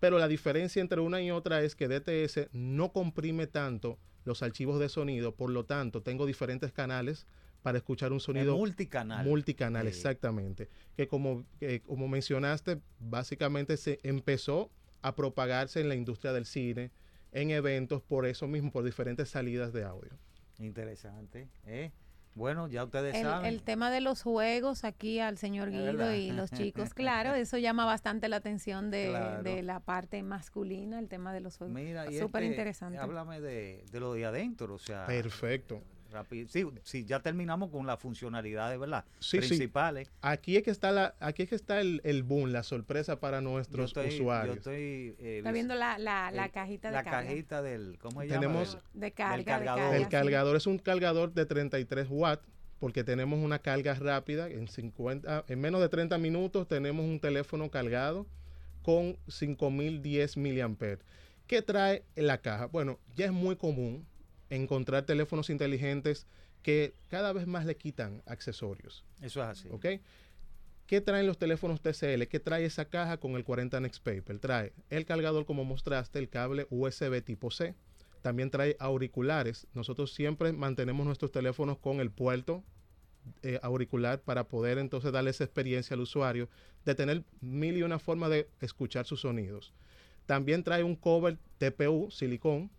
[0.00, 4.78] Pero la diferencia entre una y otra es que DTS no comprime tanto los archivos
[4.78, 7.26] de sonido, por lo tanto, tengo diferentes canales
[7.62, 9.26] para escuchar un sonido multicanal.
[9.26, 9.88] multicanal, Sí.
[9.88, 10.68] exactamente.
[10.96, 11.44] Que como,
[11.86, 14.70] como mencionaste, básicamente se empezó
[15.02, 16.92] a propagarse en la industria del cine,
[17.32, 20.10] en eventos, por eso mismo, por diferentes salidas de audio.
[20.58, 21.48] Interesante.
[21.66, 21.90] ¿eh?
[22.38, 23.46] Bueno, ya ustedes El, saben.
[23.46, 26.12] el tema de los juegos aquí al señor Guido verdad.
[26.12, 29.42] y los chicos, claro, eso llama bastante la atención de, Claro.
[29.42, 31.74] de la parte masculina, el tema de los juegos.
[31.74, 32.98] Mira, y Súper este, interesante.
[32.98, 35.04] Háblame de, de lo de adentro, o sea.
[35.06, 35.82] Perfecto.
[36.10, 36.48] Rápido.
[36.48, 39.04] Sí, sí, ya terminamos con las funcionalidades, ¿verdad?
[39.20, 39.48] Sí, sí.
[39.48, 40.10] Principales.
[40.22, 43.38] Aquí es que está la, aquí es que está el, el boom, la sorpresa para
[43.38, 44.56] Yo nuestros yo usuarios.
[44.58, 47.28] estoy eh, Está viendo la, la, la cajita de la carga.
[47.28, 48.82] cajita del, ¿cómo se Tenemos- llama?
[48.94, 49.80] de carga, de cargador.
[49.82, 50.08] carga, El sí.
[50.10, 52.46] cargador es un cargador de 33 watts
[52.78, 57.70] porque tenemos una carga rápida en 50 en menos de 30 minutos tenemos un teléfono
[57.70, 58.26] cargado
[58.82, 61.04] con 5010 miliamperes.
[61.46, 62.66] ¿Qué trae la caja?
[62.66, 64.06] Bueno, ya es muy común
[64.50, 66.26] encontrar teléfonos inteligentes
[66.62, 69.68] que cada vez más le quitan accesorios, Eso es así.
[69.70, 69.86] ¿ok?
[70.86, 72.24] ¿Qué traen los teléfonos TCL?
[72.28, 74.38] ¿Qué trae esa caja con el 40 Next Paper?
[74.38, 77.74] Trae el cargador, como mostraste, el cable USB tipo C.
[78.22, 79.66] También trae auriculares.
[79.74, 82.64] Nosotros siempre mantenemos nuestros teléfonos con el puerto
[83.42, 86.48] eh, auricular para poder entonces darle esa experiencia al usuario
[86.86, 89.74] de tener mil y una forma de escuchar sus sonidos.
[90.24, 92.70] También trae un cover TPU, silicón,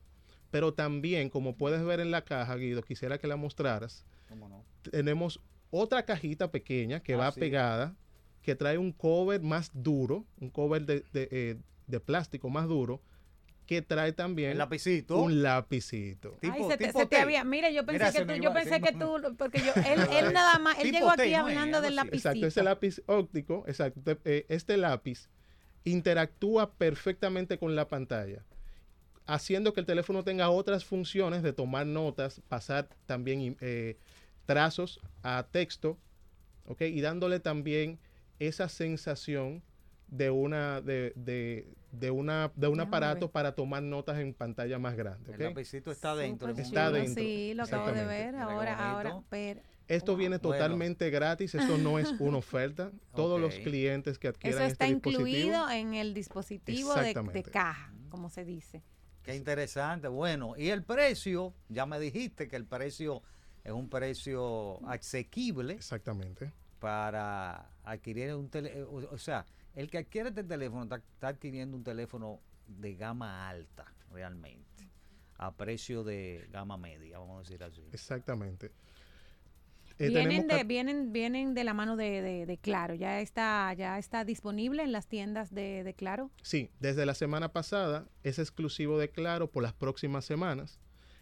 [0.52, 4.66] pero también, como puedes ver en la caja, Guido, quisiera que la mostraras, ¿Cómo no?
[4.92, 5.40] tenemos
[5.72, 7.40] otra cajita pequeña que Ah, va sí.
[7.40, 7.96] pegada,
[8.42, 11.58] que trae un cover más duro, un cover de, de, eh,
[11.88, 13.02] de plástico más duro,
[13.68, 15.18] que trae también lapicito.
[15.22, 16.38] un lapicito.
[16.42, 18.52] tipo- Ay, se te, tipo se te había, mira, yo pensé Mira, que tú, yo
[18.52, 22.30] pensé que tú, porque yo, él, él nada más, él llegó aquí hablando del lapicito.
[22.30, 25.30] Exacto, ese lápiz óptico, exacto, eh, este lápiz
[25.84, 28.44] interactúa perfectamente con la pantalla,
[29.34, 33.98] haciendo que el teléfono tenga otras funciones de tomar notas, pasar también eh,
[34.46, 35.98] trazos a texto,
[36.66, 36.82] ¿ok?
[36.82, 38.00] Y dándole también
[38.40, 39.62] esa sensación
[40.08, 43.32] de una de, de, de una de un Déjame aparato ver.
[43.32, 46.52] para tomar notas en pantalla más grande, El lapicito está dentro.
[46.52, 48.36] Un- Está chulo, dentro, Sí, lo acabo de ver.
[48.36, 50.20] Ahora, ahora, pero Esto Wow.
[50.20, 50.54] viene Bueno.
[50.56, 52.92] totalmente gratis, esto no es una oferta.
[53.16, 57.92] Todos los clientes que adquieran eso está este dispositivo, incluido en el dispositivo de, caja,
[58.10, 58.84] como se dice.
[59.30, 60.08] Qué interesante.
[60.08, 63.22] Bueno, y el precio, ya me dijiste que el precio
[63.64, 66.52] es un precio asequible Exactamente.
[66.80, 68.88] para adquirir un teléfono.
[68.88, 73.48] O, o sea, el que adquiere este teléfono está, está adquiriendo un teléfono de gama
[73.48, 74.90] alta, realmente,
[75.38, 77.84] a precio de gama media, vamos a decir así.
[77.92, 78.72] Exactamente.
[80.00, 82.96] Eh, vienen, de, vienen, vienen de la mano de, de- de Claro.
[82.96, 86.32] Ya está, ya está disponible en las tiendas de, de Claro.
[86.42, 90.80] Sí, desde la semana pasada es exclusivo de Claro por las próximas semanas.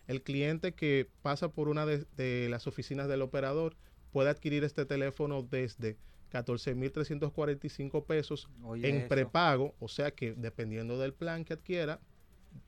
[0.08, 3.76] El cliente que pasa por una de, de las oficinas del operador
[4.12, 5.98] puede adquirir este teléfono desde
[6.32, 9.08] 14.345 pesos Oye, en eso.
[9.08, 12.00] prepago, o sea que dependiendo del plan que adquiera,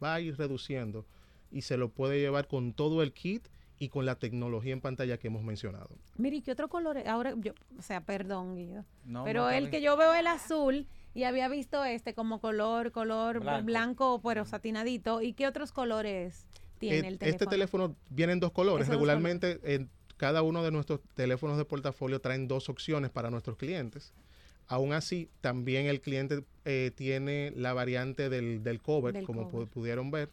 [0.01, 1.05] va a ir reduciendo
[1.51, 3.47] y se lo puede llevar con todo el kit
[3.79, 5.89] y con la tecnología en pantalla que hemos mencionado.
[6.17, 6.97] Mire, ¿y ¿qué otro color?
[7.07, 8.85] Ahora, yo, o sea, perdón, Guido.
[9.05, 12.91] No, pero no, el que yo veo el azul y había visto este como color,
[12.91, 13.65] color Blanco.
[13.65, 15.21] blanco, pero satinadito.
[15.21, 16.45] ¿Y qué otros colores
[16.77, 17.29] tiene Eh, el teléfono?
[17.31, 18.87] Este teléfono viene en dos colores.
[18.87, 23.55] Dos Regularmente en cada uno de nuestros teléfonos de portafolio traen dos opciones para nuestros
[23.55, 24.13] clientes.
[24.67, 29.67] Aún así, también el cliente eh, tiene la variante del, del cover, Del como cover.
[29.67, 30.29] pudieron ver,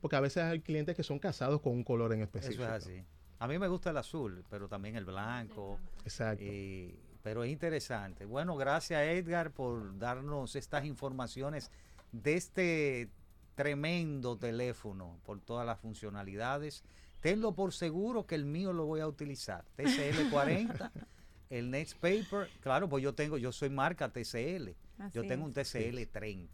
[0.00, 2.64] porque a veces hay clientes que son casados con un color en Eso específico.
[2.64, 3.04] es así.
[3.40, 5.78] A mí me gusta el azul, pero también el blanco.
[6.04, 6.44] Exacto.
[6.44, 8.24] Y- pero es interesante.
[8.24, 11.70] Bueno, gracias Edgar por darnos estas informaciones
[12.12, 13.08] de este
[13.54, 16.84] tremendo teléfono, por todas las funcionalidades.
[17.20, 19.64] Tenlo por seguro que el mío lo voy a utilizar.
[19.76, 20.90] TCL40,
[21.50, 22.48] el Next Paper.
[22.60, 24.68] Claro, pues yo tengo, yo soy marca TCL.
[25.12, 25.74] yo Así tengo un es.
[25.74, 26.48] TCL30.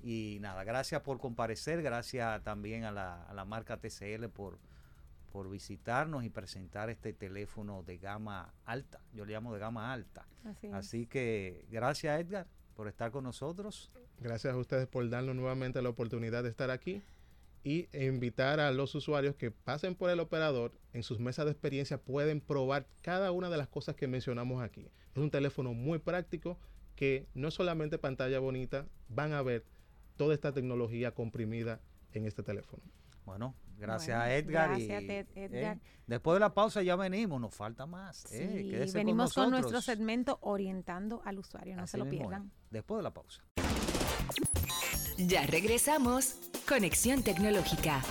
[0.00, 4.58] Y nada, gracias por comparecer, gracias también a la, a la marca TCL por,
[5.32, 9.00] por visitarnos y presentar este teléfono de gama alta.
[9.12, 10.26] Yo le llamo de gama alta.
[10.44, 10.74] Así es.
[10.74, 13.90] Así que gracias Edgar por estar con nosotros.
[14.20, 17.02] Gracias a ustedes por darnos nuevamente la oportunidad de estar aquí
[17.64, 21.98] y invitar a los usuarios que pasen por el operador en sus mesas de experiencia
[21.98, 24.86] pueden probar cada una de las cosas que mencionamos aquí.
[25.14, 26.58] Es un teléfono muy práctico
[26.94, 29.64] que no solamente pantalla bonita, van a ver
[30.18, 31.80] toda esta tecnología comprimida
[32.12, 32.82] en este teléfono.
[33.24, 34.68] Bueno, gracias Bueno, a Edgar.
[34.70, 35.76] gracias, y, Ed- Edgar.
[35.76, 38.24] eh, después de la pausa ya venimos, nos falta más.
[38.32, 42.50] eh, Sí, venimos con, nuestro segmento orientando al usuario, no Así se lo mismo pierdan.
[42.70, 43.42] Después de la pausa.
[45.18, 46.36] Ya regresamos.
[46.68, 48.02] Conexión Tecnológica.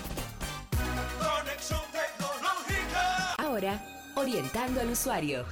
[1.20, 3.34] Conexión tecnológica.
[3.38, 5.46] Ahora, orientando al usuario.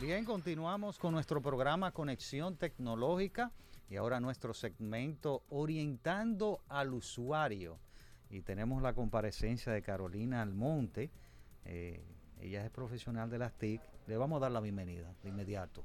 [0.00, 3.52] Bien, continuamos con nuestro programa Conexión Tecnológica
[3.88, 7.78] y ahora nuestro segmento Orientando al Usuario.
[8.28, 11.10] y tenemos la comparecencia de Carolina Almonte.
[11.64, 12.02] eh,
[12.40, 13.80] ella es profesional de las TIC.
[14.08, 15.82] Le vamos a dar la bienvenida de inmediato.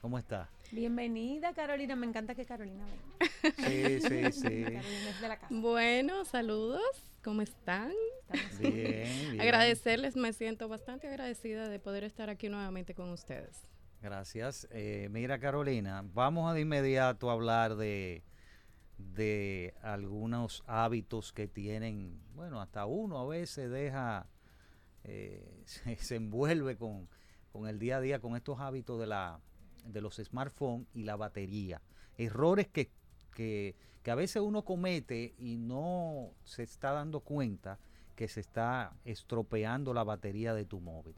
[0.00, 0.48] ¿Cómo está?
[0.72, 1.96] Bienvenida, Carolina.
[1.96, 3.56] Me encanta que Carolina venga.
[3.68, 4.62] Sí, sí, sí.
[4.62, 5.54] Carolina es de la casa.
[5.54, 6.80] Bueno, saludos,
[7.24, 7.92] ¿cómo están?
[8.60, 9.40] Bien, bien.
[9.40, 13.66] Agradecerles, me siento bastante agradecida de poder estar aquí nuevamente con ustedes.
[14.02, 14.66] Gracias.
[14.70, 18.22] Eh, mira, Carolina, vamos a de inmediato a hablar de,
[18.96, 24.26] de algunos hábitos que tienen, bueno, hasta uno a veces deja,
[25.04, 27.08] eh, se, se envuelve con,
[27.52, 29.38] con el día a día, con estos hábitos de, la,
[29.84, 31.82] de los smartphones y la batería.
[32.16, 32.90] Errores que,
[33.34, 37.78] que, que a veces uno comete y no se está dando cuenta
[38.16, 41.16] que se está estropeando la batería de tu móvil.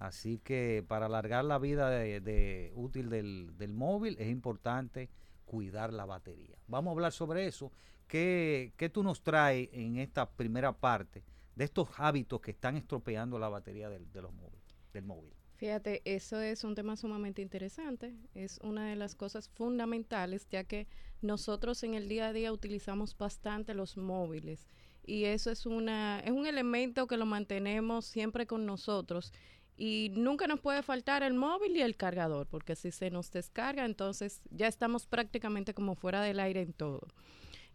[0.00, 1.90] Así que para alargar la vida
[2.74, 5.10] útil del, del móvil es importante
[5.44, 6.56] cuidar la batería.
[6.68, 7.70] Vamos a hablar sobre eso.
[8.08, 11.22] ¿Qué, qué tú nos traes en esta primera parte
[11.54, 15.34] de estos hábitos que están estropeando la batería del, de los móviles, del móvil?
[15.56, 20.88] Fíjate, eso es un tema sumamente interesante, es una de las cosas fundamentales, ya que
[21.20, 24.66] nosotros en el día a día utilizamos bastante los móviles
[25.04, 29.32] y eso es una es un elemento que lo mantenemos siempre con nosotros
[29.80, 33.86] y nunca nos puede faltar el móvil y el cargador, porque si se nos descarga,
[33.86, 37.08] entonces ya estamos prácticamente como fuera del aire en todo.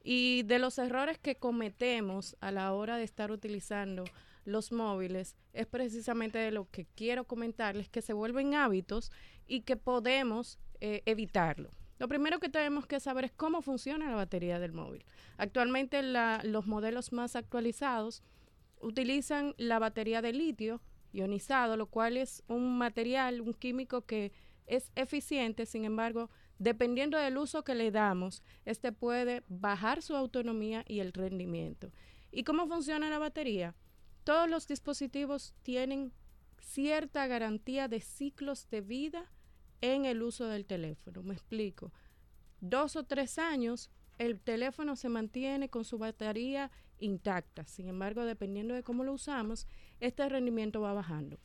[0.04, 4.04] Y de los errores que cometemos a la hora de estar utilizando
[4.44, 9.12] los móviles es precisamente de lo que quiero comentarles, que se vuelven hábitos
[9.48, 11.72] y que podemos eh, evitarlo.
[11.98, 15.04] Lo primero que tenemos que saber es cómo funciona la batería del móvil.
[15.38, 18.22] Actualmente los modelos más actualizados
[18.80, 20.82] utilizan la batería de litio
[21.16, 24.32] ionizado, lo cual es un material, un químico que
[24.68, 30.84] es eficiente, sin embargo, dependiendo del uso que le damos, este puede bajar su autonomía
[30.88, 31.92] y el rendimiento.
[32.32, 33.76] ¿Y cómo funciona la batería?
[34.24, 36.12] Todos los dispositivos tienen
[36.60, 39.32] cierta garantía de ciclos de vida
[39.82, 41.22] en el uso del teléfono.
[41.24, 41.94] Me explico.
[42.60, 47.66] Dos o tres años, el teléfono se mantiene con su batería intacta.
[47.66, 49.68] Sin embargo, dependiendo de cómo lo usamos,
[50.00, 51.38] este rendimiento va bajando.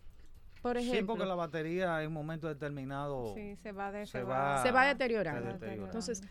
[0.62, 4.22] Por Sí, ejemplo, porque la batería en un momento determinado Sí, se va de se
[4.22, 5.46] va, Se va deteriorando.
[5.46, 5.84] se deteriora.
[5.86, 6.22] Entonces,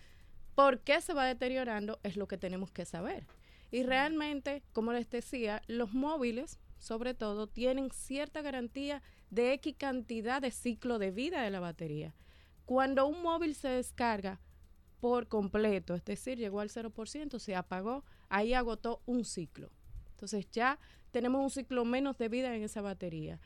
[0.55, 1.99] ¿por qué se va deteriorando?
[2.03, 3.25] Es lo que tenemos que saber.
[3.71, 9.01] Y realmente, como les decía, los móviles, sobre todo, tienen cierta garantía
[9.31, 12.13] de X cantidad de ciclo de vida de la batería.
[12.65, 14.39] Cuando un móvil se descarga
[14.99, 19.71] por completo, es decir, llegó al 0%, se apagó, ahí agotó un ciclo.
[20.11, 20.79] Entonces ya
[21.11, 23.39] tenemos un ciclo menos de vida en esa batería.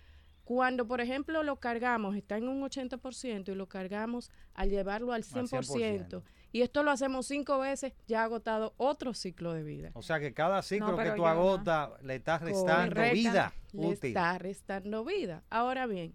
[0.43, 5.23] Cuando, por ejemplo, lo cargamos, está en un 80% y lo cargamos al llevarlo al
[5.23, 9.91] 100%, y esto lo hacemos cinco veces, ya ha agotado otro ciclo de vida.
[9.93, 11.27] O sea que cada ciclo que tú no.
[11.27, 14.09] agotas le estás restando Correcta, vida Le útil.
[14.09, 15.43] está restando vida.
[15.49, 16.13] Ahora bien,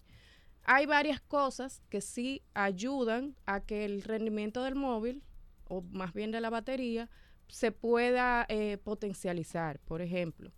[0.64, 5.22] hay varias cosas que sí ayudan a que el rendimiento del móvil,
[5.68, 7.08] o más bien de la batería,
[7.48, 9.80] se pueda eh, potencializar.
[9.80, 10.52] Por ejemplo,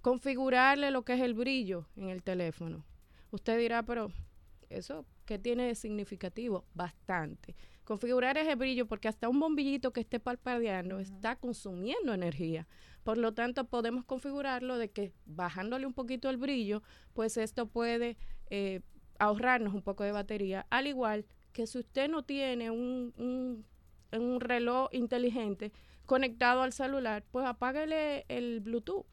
[0.00, 2.84] configurarle lo que es el brillo en el teléfono.
[3.30, 4.10] Usted dirá, pero
[4.68, 6.64] eso, ¿qué tiene de significativo?
[6.74, 7.54] Bastante.
[7.84, 12.68] Configurar ese brillo porque hasta un bombillito que esté parpadeando está consumiendo energía.
[13.02, 18.16] Por lo tanto, podemos configurarlo de que bajándole un poquito el brillo, pues esto puede
[18.50, 18.80] eh,
[19.18, 20.66] ahorrarnos un poco de batería.
[20.70, 23.66] Al igual que si usted no tiene un, un,
[24.18, 25.72] un reloj inteligente
[26.12, 29.06] conectado al celular, pues apáguele el Bluetooth,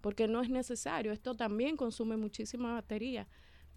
[0.00, 1.10] porque no es necesario.
[1.10, 3.26] Esto también consume muchísima batería.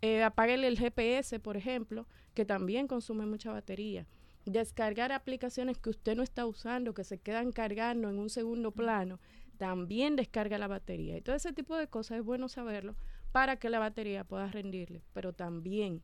[0.04, 4.06] Eh, apáguele el GPS, por ejemplo, que también consume mucha batería.
[4.46, 9.20] Descargar aplicaciones que usted no está usando, que se quedan cargando en un segundo plano,
[9.58, 11.18] también descarga la batería.
[11.18, 12.96] Y todo ese tipo de cosas es bueno saberlo
[13.32, 15.02] para que la batería pueda rendirle.
[15.14, 16.04] Pero también,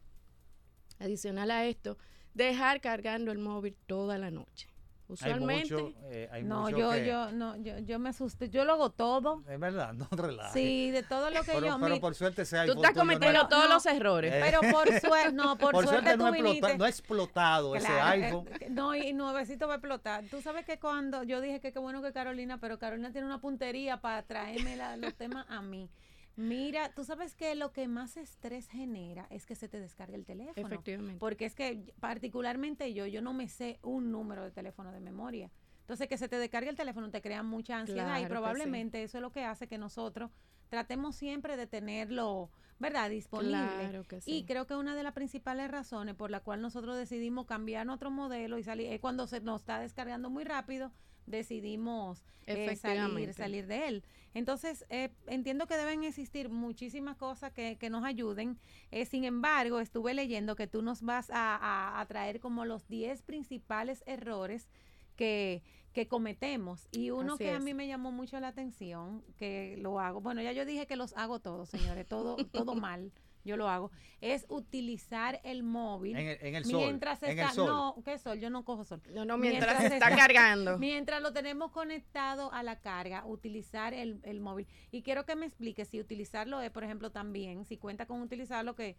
[0.98, 2.00] adicional a esto,
[2.34, 4.73] dejar cargando el móvil toda la noche.
[5.06, 8.50] Hay Usualmente, mucho, eh, hay No, mucho yo, que- yo, no, yo, yo me asusté.
[8.50, 9.44] Yo lo hago todo.
[9.50, 10.54] Es verdad, no relajes.
[10.54, 11.78] Sí, de todo lo que pero, yo.
[11.80, 14.34] pero mi- por suerte ese tú estás no cometiendo todos no, los errores.
[14.34, 16.78] eh, Pero por suerte, no, por, por suerte, suerte no, tú explota- viniste.
[16.78, 18.48] no ha explotado ese Claro, eh, iPhone.
[18.62, 20.24] eh, no, y nuevecito va a explotar.
[20.32, 23.40] Tú sabes que cuando yo dije que qué bueno que Carolina, pero Carolina tiene una
[23.42, 25.90] puntería para traerme la- los temas a mí.
[26.36, 30.26] Mira, tú sabes que lo que más estrés genera es que se te descargue el
[30.26, 30.68] teléfono.
[30.68, 31.20] Efectivamente.
[31.20, 35.52] Porque es que particularmente yo, yo no me sé un número de teléfono de memoria.
[35.82, 38.30] Entonces que se te descargue el teléfono te crea mucha ansiedad Claro y sí.
[38.30, 40.32] probablemente eso es lo que hace que nosotros
[40.74, 42.50] tratemos siempre de tenerlo,
[42.80, 43.08] ¿verdad?
[43.12, 43.52] Disponible.
[43.78, 44.32] Claro que sí.
[44.38, 48.10] Y creo que una de las principales razones por la cual nosotros decidimos cambiar otro
[48.10, 50.92] modelo y salir es cuando se nos está descargando muy rápido,
[51.28, 54.04] decidimos eh, salir, salir de él.
[54.34, 58.58] Entonces, eh, entiendo que deben existir muchísimas cosas que, que nos ayuden.
[58.90, 62.88] Eh, sin embargo, estuve leyendo que tú nos vas a, a- a traer como los
[62.88, 64.70] 10 principales errores
[65.16, 65.62] que,
[65.94, 66.88] que cometemos.
[66.92, 70.42] Y uno Así que a mí me llamó mucho la atención, que lo hago, bueno,
[70.42, 73.12] ya yo dije que los hago todos, señores, todo, todo mal.
[73.46, 73.92] Yo lo hago,
[74.22, 76.76] es utilizar el móvil En el, en el sol.
[76.78, 77.68] mientras en está, el sol.
[77.68, 78.40] no, ¿qué sol?
[78.40, 79.02] Yo no cojo sol.
[79.14, 80.78] No, no, mientras, Mientras se está está- cargando.
[80.80, 84.66] Mientras lo tenemos conectado a la carga, utilizar el, el móvil.
[84.92, 88.76] Y quiero que me explique si utilizarlo es, por ejemplo, también, si cuenta con utilizarlo
[88.76, 88.96] que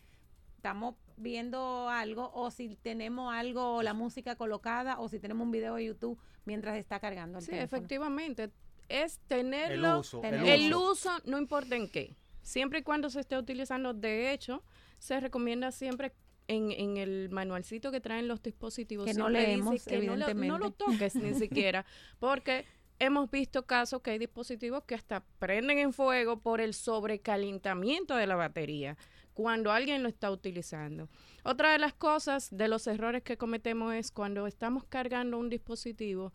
[0.64, 5.74] estamos viendo algo o si tenemos algo, la música colocada o si tenemos un video
[5.74, 7.76] de YouTube mientras está cargando el Sí, teléfono.
[7.76, 8.50] efectivamente.
[8.88, 9.92] Es tenerlo.
[9.92, 10.22] El uso.
[10.24, 10.90] El tener- El uso.
[10.92, 12.16] uso no importa en qué.
[12.40, 14.62] Siempre y cuando se esté utilizando, de hecho,
[14.98, 16.14] se recomienda siempre
[16.48, 19.04] en, en el manualcito que traen los dispositivos.
[19.04, 20.76] Que no leemos, que no, lo- no lo evidentemente.
[20.78, 21.84] toques ni siquiera,
[22.18, 22.64] porque
[22.98, 28.26] hemos visto casos que hay dispositivos que hasta prenden en fuego por el sobrecalentamiento de
[28.26, 28.96] la batería
[29.34, 31.08] cuando alguien lo está utilizando.
[31.42, 36.32] Otra de las cosas, de los errores que cometemos es cuando estamos cargando un dispositivo,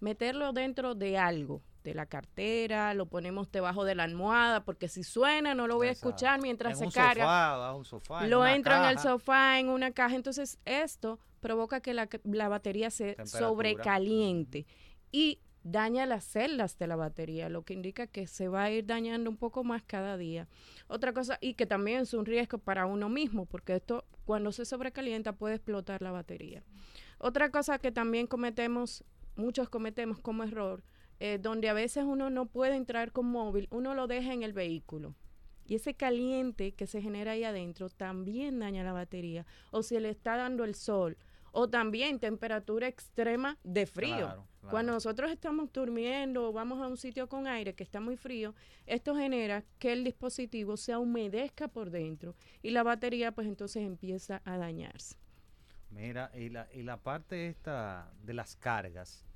[0.00, 5.02] meterlo dentro de algo, de la cartera, lo ponemos debajo de la almohada, porque si
[5.02, 7.24] suena no lo voy a escuchar mientras en se carga.
[7.24, 10.14] Sofá, un sofá, en lo una entro en el sofá, en una caja.
[10.14, 14.66] Entonces, esto provoca que la, la batería se sobrecaliente
[15.10, 18.86] y daña las celdas de la batería, lo que indica que se va a ir
[18.86, 20.48] dañando un poco más cada día.
[20.88, 24.64] Otra cosa, y que también es un riesgo para uno mismo, porque esto cuando se
[24.64, 26.62] sobrecalienta puede explotar la batería.
[27.18, 29.04] Otra cosa que también cometemos,
[29.36, 30.82] muchos cometemos como error,
[31.20, 34.52] eh, donde a veces uno no puede entrar con móvil, uno lo deja en el
[34.52, 35.14] vehículo.
[35.66, 39.46] Y ese caliente que se genera ahí adentro también daña la batería.
[39.70, 41.16] O si le está dando el sol.
[41.52, 44.16] O también temperatura extrema de frío.
[44.16, 44.70] Claro, claro.
[44.70, 48.54] Cuando nosotros estamos durmiendo o vamos a un sitio con aire que está muy frío,
[48.86, 54.42] esto genera que el dispositivo se humedezca por dentro y la batería pues entonces empieza
[54.44, 55.16] a dañarse.
[55.90, 59.26] Mira, y la, y la parte esta de las cargas,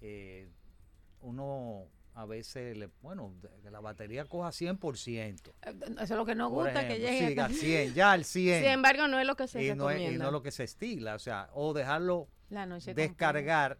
[0.00, 0.48] eh,
[1.20, 5.52] uno a veces, le, bueno, que la batería coja 100%.
[5.62, 8.62] Eh, Eso es lo que nos gusta, que llegue Sí, al 100, ya al 100.
[8.62, 10.24] Sin embargo, no es lo que se y, no es, y recomienda.
[10.24, 13.78] no es lo que se estila, o sea, o dejarlo la noche descargar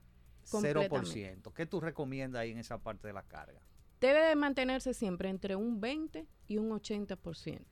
[0.51, 1.41] Completamente.
[1.47, 1.53] 0%.
[1.55, 3.61] ¿Qué tú recomiendas ahí en esa parte de la carga?
[4.01, 7.63] debe de mantenerse siempre entre un 20 y un 80%.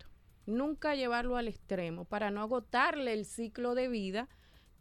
[0.47, 4.29] Nunca llevarlo al extremo para no agotarle el ciclo de vida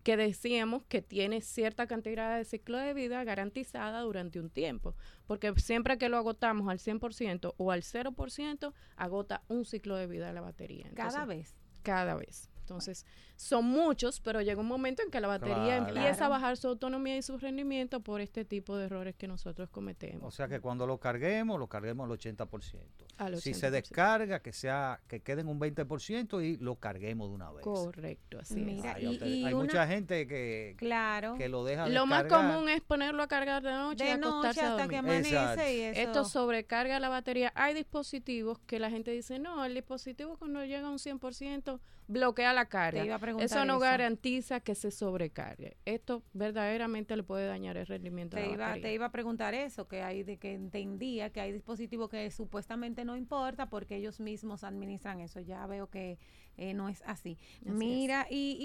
[0.03, 4.95] que decíamos que tiene cierta cantidad de ciclo de vida garantizada durante un tiempo.
[5.27, 10.27] Porque siempre que lo agotamos al 100% o al 0%, agota un ciclo de vida
[10.27, 10.89] de la batería.
[10.93, 11.55] Cada vez.
[11.83, 12.50] Cada vez.
[12.71, 13.05] Entonces,
[13.35, 15.87] son muchos, pero llega un momento en que la batería Claro.
[15.95, 19.69] empieza a bajar su autonomía y su rendimiento por este tipo de errores que nosotros
[19.69, 20.23] cometemos.
[20.23, 23.05] O sea que cuando lo carguemos, lo carguemos al 80%.
[23.17, 23.71] Al Si se 80%.
[23.71, 27.63] descarga, que sea que quede en un 20% y lo carguemos de una vez.
[27.63, 28.65] Correcto, así es.
[28.65, 31.35] Mira, y- y hay una- mucha gente que, Claro.
[31.37, 34.61] que lo deja Lo más común es ponerlo a cargar de noche y acostarse noche
[34.61, 35.61] a hasta que amanece Exacto.
[35.69, 35.99] y eso.
[36.01, 37.51] Esto sobrecarga la batería.
[37.55, 41.79] Hay dispositivos que la gente dice, no, el dispositivo cuando llega a un 100%
[42.11, 43.05] bloquea la Te carga.
[43.05, 43.79] iba a preguntar Eso no eso.
[43.79, 45.77] garantiza que se sobrecargue.
[45.85, 48.87] Esto verdaderamente le puede dañar el rendimiento de Te la iba, batería.
[48.87, 53.05] te iba a preguntar eso, que hay de que entendía que hay dispositivos que supuestamente
[53.05, 55.39] no importa porque ellos mismos administran eso.
[55.39, 56.17] Ya veo que
[56.57, 57.37] eh, no es así.
[57.61, 58.57] Así Mira, y,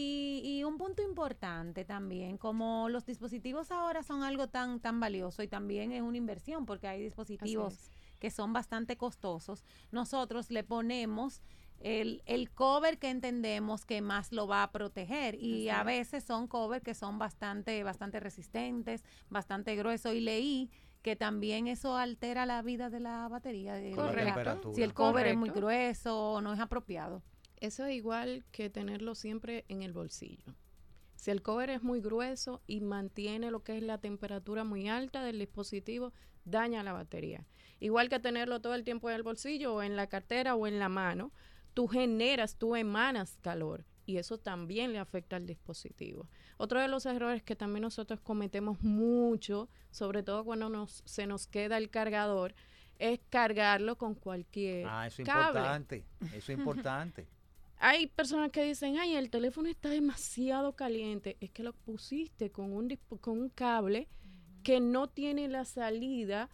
[0.45, 5.43] y, y un punto importante también, como los dispositivos ahora son algo tan, tan valioso
[5.43, 11.43] y también es una inversión porque hay dispositivos que son bastante costosos, nosotros le ponemos
[11.81, 15.87] el, el cover que entendemos que más lo va a proteger y a es.
[15.87, 20.71] veces son cover que son bastante bastante resistentes, bastante gruesos y leí
[21.03, 23.75] que también eso altera la vida de la batería.
[23.75, 23.93] de-
[24.25, 24.75] la.
[24.75, 27.23] Si el cover es muy grueso o no es apropiado.
[27.61, 30.55] Eso es igual que tenerlo siempre en el bolsillo.
[31.15, 35.23] Si el cover es muy grueso y mantiene lo que es la temperatura muy alta
[35.25, 36.13] del dispositivo,
[36.45, 37.47] daña la batería.
[37.81, 40.79] Igual que tenerlo todo el tiempo en el bolsillo o en la cartera o en
[40.79, 41.33] la mano,
[41.77, 46.27] tú generas, tú emanas calor y eso también le afecta al dispositivo.
[46.57, 51.47] Otro de los errores que también nosotros cometemos mucho, sobre todo cuando nos, se nos
[51.47, 52.55] queda el cargador,
[52.99, 55.59] es cargarlo con cualquier Ah, eso es cable.
[55.61, 56.05] importante.
[56.33, 57.27] Eso es importante.
[57.79, 61.37] Hay personas que dicen, ay, el teléfono está demasiado caliente.
[61.43, 64.09] Es que lo pusiste con un, con un cable
[64.63, 66.49] que no tiene la salida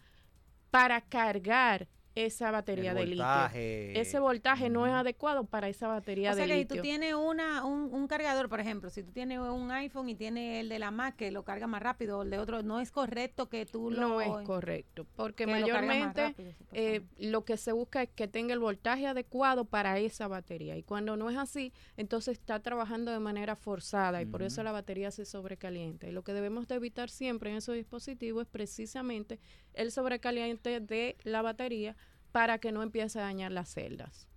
[0.69, 3.23] para cargar esa batería El de litio.
[3.23, 3.99] voltaje.
[3.99, 6.75] Ese voltaje no es adecuado para esa batería O sea de que si litio.
[6.77, 10.61] tú tienes una, un, un cargador, por ejemplo, si tú tienes un iPhone y tienes
[10.61, 12.91] el de la Mac que lo carga más rápido o el de otro, no es
[12.91, 13.99] correcto que tú lo...
[13.99, 18.53] no es correcto, porque lo mayormente rápido, eh, lo que se busca es que tenga
[18.53, 20.77] el voltaje adecuado para esa batería.
[20.77, 24.71] Y cuando no es así, entonces está trabajando de manera forzada y por eso la
[24.71, 26.07] batería se sobrecalienta.
[26.07, 29.39] Y lo que debemos de evitar siempre en esos dispositivos es precisamente
[29.73, 31.95] el sobrecaliente de la batería
[32.33, 34.27] para que no empiece a dañar las celdas.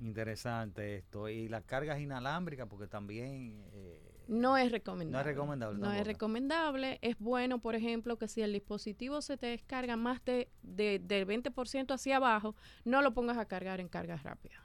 [0.00, 1.28] Interesante esto.
[1.28, 3.64] Y las cargas inalámbricas, porque también...
[3.72, 5.32] eh, No es recomendable.
[5.32, 6.98] recomendable No es recomendable.
[7.02, 11.26] Es bueno, por ejemplo, que si el dispositivo se te descarga más de, de- del
[11.26, 12.54] 20% hacia abajo,
[12.84, 14.60] no lo pongas a cargar en carga rápida.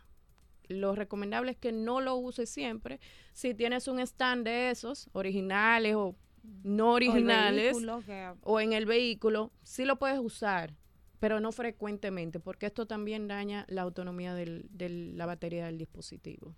[0.67, 2.99] Lo recomendable es que no lo uses siempre.
[3.33, 6.15] Si tienes un stand de esos, originales o
[6.63, 10.75] no O originales, vehículo que- o en el vehículo, sí lo puedes usar,
[11.19, 16.55] pero no frecuentemente, porque esto también daña la autonomía del- de la batería del dispositivo.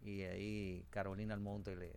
[0.03, 1.93] y ahí Carolina Almonte le,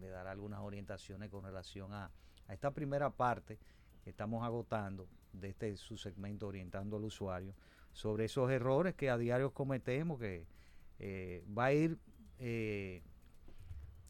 [0.00, 2.10] le dará algunas orientaciones con relación a,
[2.46, 3.58] a esta primera parte
[4.02, 7.54] que estamos agotando de este su segmento orientando al usuario
[7.92, 10.46] sobre esos errores que a diario cometemos que
[10.98, 11.98] eh, va a ir
[12.38, 13.02] eh,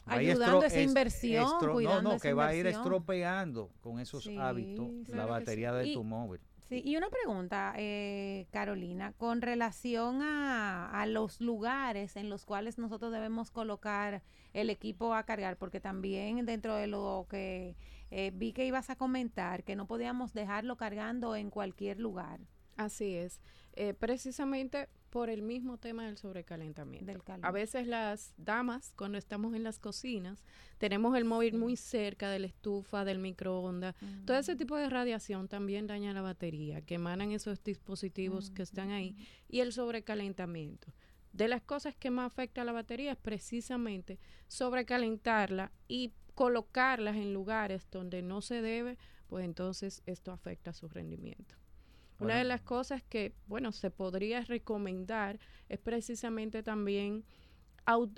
[0.06, 4.38] Ayudando esa es- inversión, no, no, esa que va a ir estropeando con esos Sí,
[4.38, 5.30] hábitos la sí.
[5.30, 6.40] batería de Y- tu móvil.
[6.68, 12.76] Sí, y una pregunta, eh, Carolina, con relación a, a los lugares en los cuales
[12.76, 17.74] nosotros debemos colocar el equipo a cargar, porque también dentro de lo que
[18.10, 22.40] eh, vi que ibas a comentar, que no podíamos dejarlo cargando en cualquier lugar
[22.78, 23.40] Así es.
[23.74, 27.06] Eh, precisamente por el mismo tema del sobrecalentamiento.
[27.06, 27.46] del.
[27.46, 30.44] A veces las damas, cuando estamos en las cocinas,
[30.78, 33.94] tenemos el móvil muy cerca de la estufa, del microondas.
[34.24, 38.90] Todo ese tipo de radiación también daña la batería, que emanan esos dispositivos que están
[38.90, 39.16] ahí,
[39.48, 40.92] y el sobrecalentamiento.
[41.32, 47.34] De las cosas que más afecta a la batería es precisamente sobrecalentarla y colocarlas en
[47.34, 51.56] lugares donde no se debe, pues entonces esto afecta su rendimiento.
[52.20, 55.38] Una de las cosas que, bueno, se podría recomendar
[55.68, 57.24] es precisamente también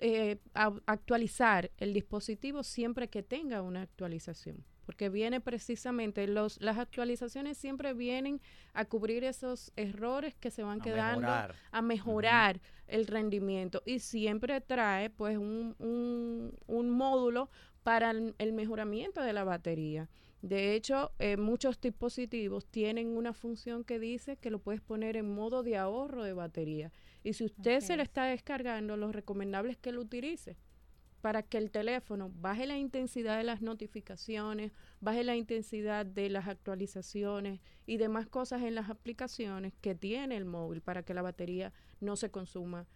[0.01, 0.39] eh,
[0.87, 7.95] actualizar el dispositivo siempre que tenga una actualización, porque viene precisamente, los, las actualizaciones siempre
[7.95, 8.41] vienen
[8.73, 11.55] a cubrir esos errores que se van A quedando, mejorar.
[11.71, 17.49] a mejorar el rendimiento y siempre trae pues un, un- un módulo
[17.85, 20.09] para el, el mejoramiento de la batería.
[20.43, 25.35] De hecho, eh, muchos dispositivos tienen una función que dice que lo puedes poner en
[25.35, 26.93] modo de ahorro de batería.
[27.23, 30.57] Y si usted se le está descargando, lo recomendable es que lo utilice
[31.21, 36.49] para que el teléfono baje la intensidad de las notificaciones, baje la intensidad de las
[36.49, 41.73] actualizaciones y demás cosas en las aplicaciones que tiene el móvil para que la batería
[42.01, 42.87] no se consuma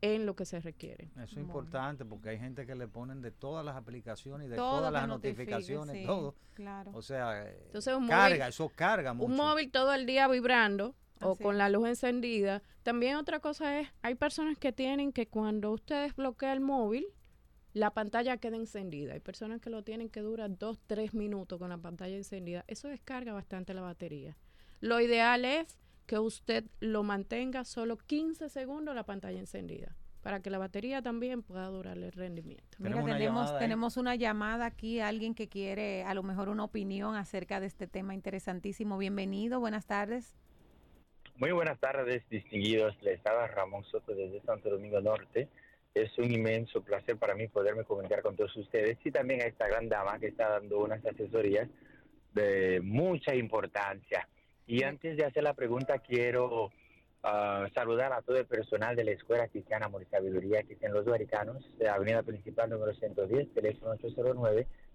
[0.00, 1.10] en lo que se requiere.
[1.16, 4.56] Eso es importante porque hay gente que le ponen de todas las aplicaciones y de
[4.56, 6.34] Todo todas las notificaciones, sí, todo.
[6.54, 6.90] Claro.
[6.94, 9.30] O sea, Entonces, un carga, móvil- eso carga mucho.
[9.30, 12.62] Un móvil todo el día vibrando o Así con la luz encendida.
[12.82, 17.06] También otra cosa es, hay personas que tienen que cuando usted desbloquea el móvil,
[17.72, 19.14] la pantalla queda encendida.
[19.14, 22.64] Hay personas que lo tienen que dura dos, tres minutos con la pantalla encendida.
[22.68, 24.36] Eso descarga bastante la batería.
[24.80, 30.48] Lo ideal es que usted lo mantenga solo 15 segundos la pantalla encendida para que
[30.48, 32.78] la batería también pueda durarle el rendimiento.
[32.78, 37.60] Mira, Tenemos tenemos una llamada aquí, alguien que quiere a lo mejor una opinión acerca
[37.60, 38.96] de este tema interesantísimo.
[38.96, 40.34] Bienvenido, buenas tardes.
[41.36, 42.96] Muy buenas tardes, distinguidos.
[43.02, 45.48] Les habla Ramón Soto desde Santo Domingo Norte.
[45.92, 49.68] Es un inmenso placer para mí poderme comunicar con todos ustedes y también a esta
[49.68, 51.68] gran dama que está dando unas asesorías
[52.32, 54.26] de mucha importancia.
[54.66, 56.72] Y antes de hacer la pregunta, quiero
[57.22, 60.86] ah, saludar a todo el personal de la Escuela Cristiana Amor y Sabiduría que está
[60.86, 63.94] en Los Americanos, de Avenida Principal número 110, teléfono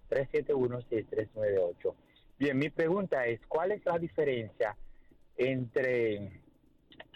[0.09, 1.93] 809-371-6398.
[2.39, 4.75] Bien, mi pregunta es, ¿cuál es la diferencia
[5.37, 6.41] entre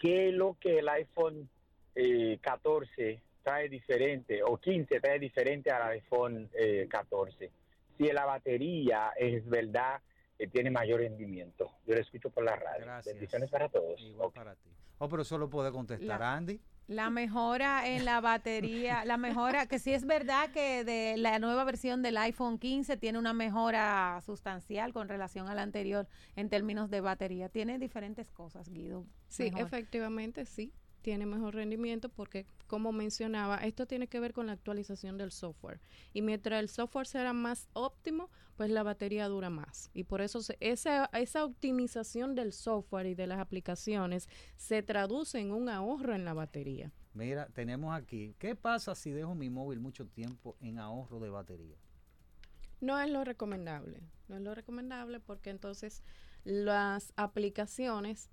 [0.00, 1.48] qué es lo que el iPhone
[1.94, 7.50] eh, 14 trae diferente o 15 trae diferente al iPhone eh, 14?
[7.98, 10.00] Si la batería es verdad
[10.38, 11.70] que tiene mayor rendimiento.
[11.86, 12.84] Yo lo escucho por la radio.
[12.84, 13.14] Gracias.
[13.14, 14.00] Bendiciones para todos.
[14.00, 14.68] Igual para ti.
[14.98, 16.60] Oh, pero eso lo puede contestar La- Andy.
[16.86, 21.64] La mejora en la batería, la mejora, que sí es verdad que de la nueva
[21.64, 26.06] versión del iPhone 15 tiene una mejora sustancial con relación a la anterior
[26.36, 27.48] en términos de batería.
[27.48, 29.06] Tiene diferentes cosas, Guido.
[29.28, 29.62] Sí, mejor.
[29.62, 32.44] efectivamente sí, tiene mejor rendimiento porque,
[32.74, 35.80] como mencionaba, esto tiene que ver con la actualización del software.
[36.12, 39.92] Y mientras el software será más óptimo, pues la batería dura más.
[39.94, 45.38] Y por eso se- esa, esa optimización del software y de las aplicaciones se traduce
[45.38, 46.90] en un ahorro en la batería.
[47.12, 51.76] Mira, tenemos aquí, ¿qué pasa si dejo mi móvil mucho tiempo en ahorro de batería?
[52.80, 56.02] No es lo recomendable, no es lo recomendable porque entonces
[56.42, 58.30] las aplicaciones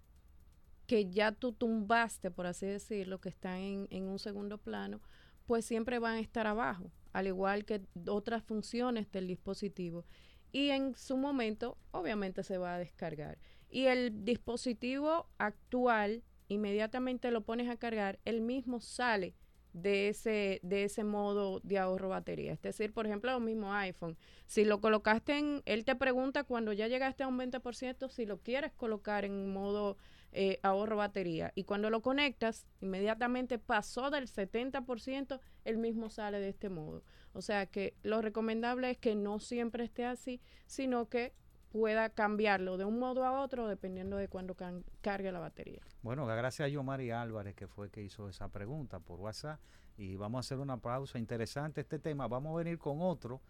[0.88, 5.02] que ya tú tumbaste, por así decirlo, que están en, en un segundo plano,
[5.46, 10.06] pues siempre van a estar abajo, al igual que otras funciones del dispositivo.
[10.52, 13.38] Y en su momento, obviamente, se va a descargar.
[13.70, 19.34] Y el dispositivo actual, inmediatamente lo pones a cargar, él mismo sale
[19.74, 22.52] de ese, de ese modo de ahorro batería.
[22.52, 24.18] Es decir, por ejemplo, lo mismo iPhone.
[24.48, 28.40] Si lo colocaste en, él te pregunta cuando ya llegaste a un 20% si lo
[28.40, 29.98] quieres colocar en modo
[30.32, 31.52] eh, ahorro batería.
[31.56, 37.04] Y cuando lo conectas, inmediatamente pasó del 70%, él mismo sale de este modo.
[37.34, 41.34] O sea que lo recomendable es que no siempre esté así, sino que
[41.72, 45.82] pueda cambiarlo de un modo a otro dependiendo de cuando can- cargue la batería.
[46.02, 49.60] Bueno, gracias a Yomari Álvarez, que fue que hizo esa pregunta por WhatsApp.
[49.98, 51.20] Y vamos a hacer una pausa.
[51.20, 52.28] Interesante este tema.
[52.28, 53.42] Vamos a venir con otro.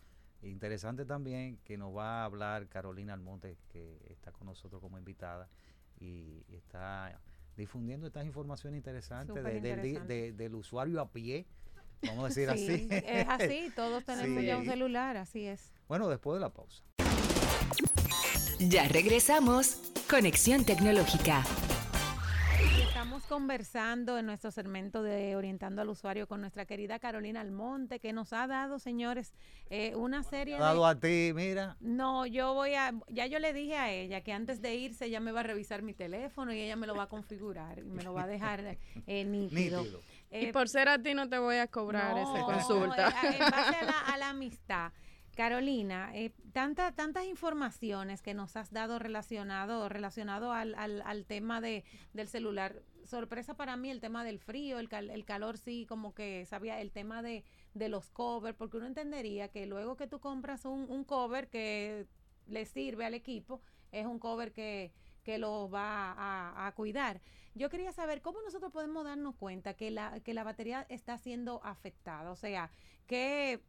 [0.43, 5.47] Interesante también que nos va a hablar Carolina Almonte, que está con nosotros como invitada
[6.01, 7.17] y está
[7.55, 10.13] difundiendo estas informaciones interesantes de- del di- interesante.
[10.13, 11.45] de- del usuario a pie.
[12.07, 12.87] Vamos a decir Sí, así.
[13.05, 14.69] es así, todos tenemos ya un Sí.
[14.71, 15.71] celular, así es.
[15.87, 16.83] Bueno, después de la pausa.
[18.59, 19.77] Ya regresamos.
[20.09, 21.43] Conexión Tecnológica.
[23.11, 27.99] Y Estamos conversando en nuestro segmento de Orientando al Usuario con nuestra querida Carolina Almonte,
[27.99, 29.33] que nos ha dado, señores,
[29.69, 30.61] eh, una serie de...
[30.61, 31.75] Dado a ti, mira.
[31.81, 35.19] No, yo voy a, ya yo le dije a ella que antes de irse ella
[35.19, 38.01] me va a revisar mi teléfono y ella me lo va a configurar y me
[38.01, 39.81] lo va a dejar eh, nítido.
[39.83, 39.99] Nítido.
[40.31, 43.09] y Eh, por ser a ti no te voy a cobrar esa no, consulta.
[43.09, 44.93] eh, en base a la, a la amistad.
[45.35, 51.59] Carolina, eh, tanta- tantas informaciones que nos has dado relacionado, relacionado al, al, al tema
[51.61, 51.83] de,
[52.13, 52.75] del celular.
[53.05, 56.79] Sorpresa para mí el tema del frío, el, cal- el calor sí, como que sabía
[56.81, 57.43] el tema de,
[57.73, 62.07] de los covers, porque uno entendería que luego que tú compras un, un cover que
[62.47, 64.91] le sirve al equipo, es un cover que,
[65.23, 67.21] que lo va a, a cuidar.
[67.53, 71.61] Yo quería saber cómo nosotros podemos darnos cuenta que la, que la batería está siendo
[71.63, 72.31] afectada.
[72.31, 72.71] O sea,
[73.07, 73.61] que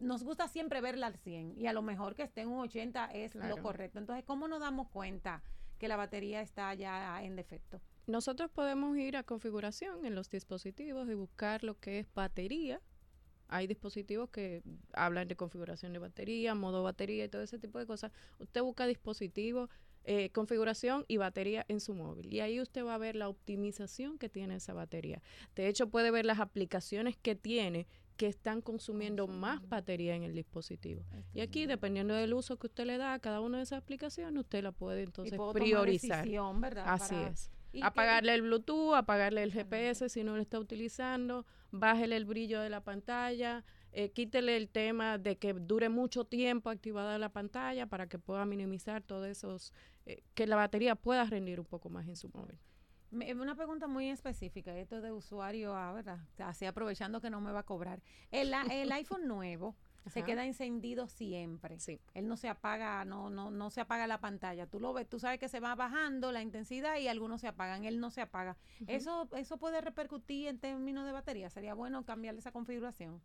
[0.00, 3.06] nos gusta siempre verla al 100 y a lo mejor que esté en un 80
[3.12, 3.56] es Claro.
[3.56, 3.98] lo correcto.
[4.00, 5.42] Entonces, ¿cómo nos damos cuenta
[5.78, 7.80] que la batería está ya en defecto?
[8.06, 12.80] Nosotros podemos ir a configuración en los dispositivos y buscar lo que es batería.
[13.48, 17.86] Hay dispositivos que hablan de configuración de batería, modo batería y todo ese tipo de
[17.86, 18.10] cosas.
[18.38, 19.68] Usted busca dispositivo,
[20.04, 22.32] eh, configuración y batería en su móvil.
[22.32, 25.22] Y ahí usted va a ver la optimización que tiene esa batería.
[25.54, 27.86] De hecho, puede ver las aplicaciones que tiene
[28.16, 31.04] que están consumiendo más batería en el dispositivo.
[31.32, 34.38] Y aquí, dependiendo del uso que usted le da a cada una de esas aplicaciones,
[34.40, 36.18] usted la puede entonces puedo tomar priorizar.
[36.18, 36.84] decisión, ¿verdad?
[36.86, 37.50] Así Para- es.
[37.82, 42.70] Apagarle el Bluetooth, apagarle el GPS si no lo está utilizando, bájele el brillo de
[42.70, 48.08] la pantalla, eh, quítele el tema de que dure mucho tiempo activada la pantalla para
[48.08, 49.72] que pueda minimizar todos esos,
[50.06, 52.58] eh, que la batería pueda rendir un poco más en su móvil.
[53.12, 56.18] Una pregunta muy específica, esto de usuario, ah, ¿verdad?
[56.38, 58.02] Así aprovechando que no me va a cobrar.
[58.32, 58.52] El
[58.92, 61.78] iPhone nuevo se queda encendido siempre.
[61.80, 62.00] Sí.
[62.12, 64.66] Él no se apaga, no, no, no se apaga la pantalla.
[64.66, 67.84] Tú lo ves, tú sabes que se va bajando la intensidad y algunos se apagan,
[67.84, 68.56] él no se apaga.
[68.86, 71.48] Eso, eso puede repercutir en términos de batería.
[71.48, 73.22] Sería bueno cambiarle esa configuración.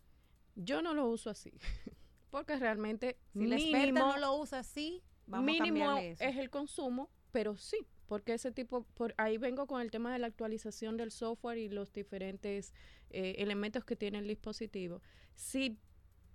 [0.56, 1.54] Yo no lo uso así,
[2.32, 6.24] porque realmente Si la experta mínimo, no lo usa así, vamos a mínimo cambiarle eso.
[6.24, 10.20] es el consumo, pero sí, porque ese tipo, por ahí vengo con el tema de
[10.20, 12.74] la actualización del software y los diferentes
[13.12, 15.02] eh, elementos que tiene el dispositivo.
[15.36, 15.78] Si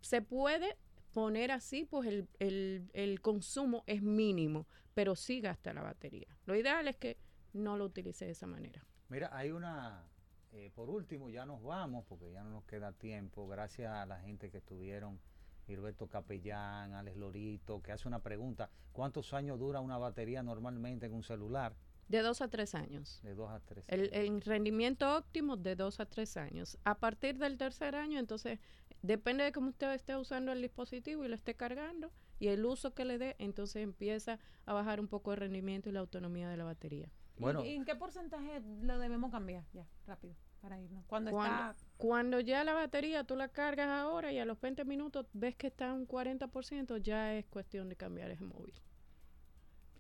[0.05, 0.76] se puede
[1.12, 6.28] poner así, pues el, el, el consumo es mínimo, pero sí gasta la batería.
[6.46, 7.16] Lo ideal es que
[7.52, 8.84] no lo utilice de esa manera.
[9.09, 10.05] Mira, hay una,
[10.52, 14.20] eh, por último, ya nos vamos porque ya no nos queda tiempo, gracias a la
[14.20, 15.20] gente que estuvieron,
[15.66, 21.14] Gilberto Capellán, Alex Lorito, que hace una pregunta, ¿cuántos años dura una batería normalmente en
[21.14, 21.74] un celular?
[22.09, 23.20] De dos a tres años.
[23.22, 23.84] De dos a tres.
[23.88, 24.12] El, años.
[24.12, 26.76] el rendimiento óptimo de dos a tres años.
[26.84, 28.59] A partir del tercer año, entonces,
[29.07, 32.94] depende de cómo usted esté usando el dispositivo y lo esté cargando y el uso
[32.94, 36.57] que le dé, entonces empieza a bajar un poco el rendimiento y la autonomía de
[36.57, 37.11] la batería.
[37.36, 37.64] ¿Y- Bueno.
[37.64, 39.64] ¿Y en qué porcentaje lo debemos cambiar?
[39.72, 40.34] Ya, rápido.
[40.61, 41.05] para irnos.
[41.07, 41.86] Cuando, Cuando, está...
[41.98, 45.66] cuando ya la batería tú la cargas ahora y a los 20 minutos ves que
[45.66, 48.72] está un 40%, ya es cuestión de cambiar ese móvil.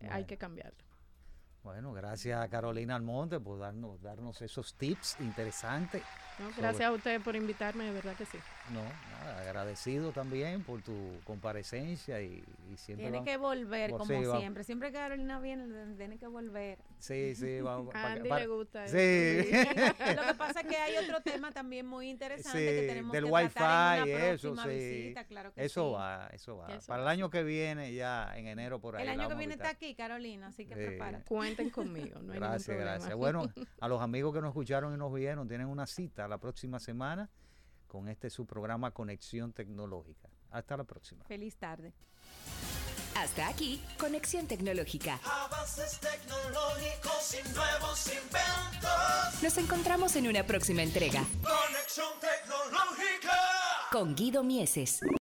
[0.08, 0.82] Hay que cambiarlo.
[1.64, 6.02] Bueno, gracias a Carolina Almonte por darnos, darnos esos tips interesantes.
[6.38, 6.50] ¿no?
[6.50, 8.36] Sobre- Gracias a ustedes por invitarme, de verdad que sí.
[8.70, 10.92] No, nada, agradecido también por tu
[11.24, 12.42] comparecencia y,
[12.72, 14.64] y siempre Tiene vamos- que volver, como sí, va- siempre.
[14.64, 16.78] Siempre que Carolina viene, tiene que volver.
[16.98, 17.94] Sí, sí, vamos.
[17.94, 18.96] A Andy le gusta Sí.
[18.98, 23.12] eso, Lo que pasa es que hay otro tema también muy interesante Sí, que tenemos
[23.12, 24.68] del que wifi tratar en y una eso, sí.
[24.70, 25.94] visita, claro que eso sí.
[25.94, 26.74] va, eso va.
[26.74, 29.02] Eso Para el año que viene, ya en enero por ahí.
[29.04, 30.80] El año que viene está aquí, Carolina, así que Sí.
[30.84, 31.24] prepárate.
[31.54, 33.14] Cuenten conmigo, no hay gracias, gracias.
[33.14, 33.48] Bueno,
[33.80, 37.28] a los amigos que nos escucharon y nos vieron, tienen una cita la próxima semana
[37.86, 40.28] con este su programa Conexión Tecnológica.
[40.50, 41.24] Hasta la próxima.
[41.24, 41.92] Feliz tarde.
[43.16, 45.20] Hasta aquí, Conexión Tecnológica.
[45.24, 49.42] Avances tecnológicos y nuevos inventos.
[49.42, 53.38] Nos encontramos en una próxima entrega Conexión tecnológica.
[53.92, 55.00] con Guido Mieses.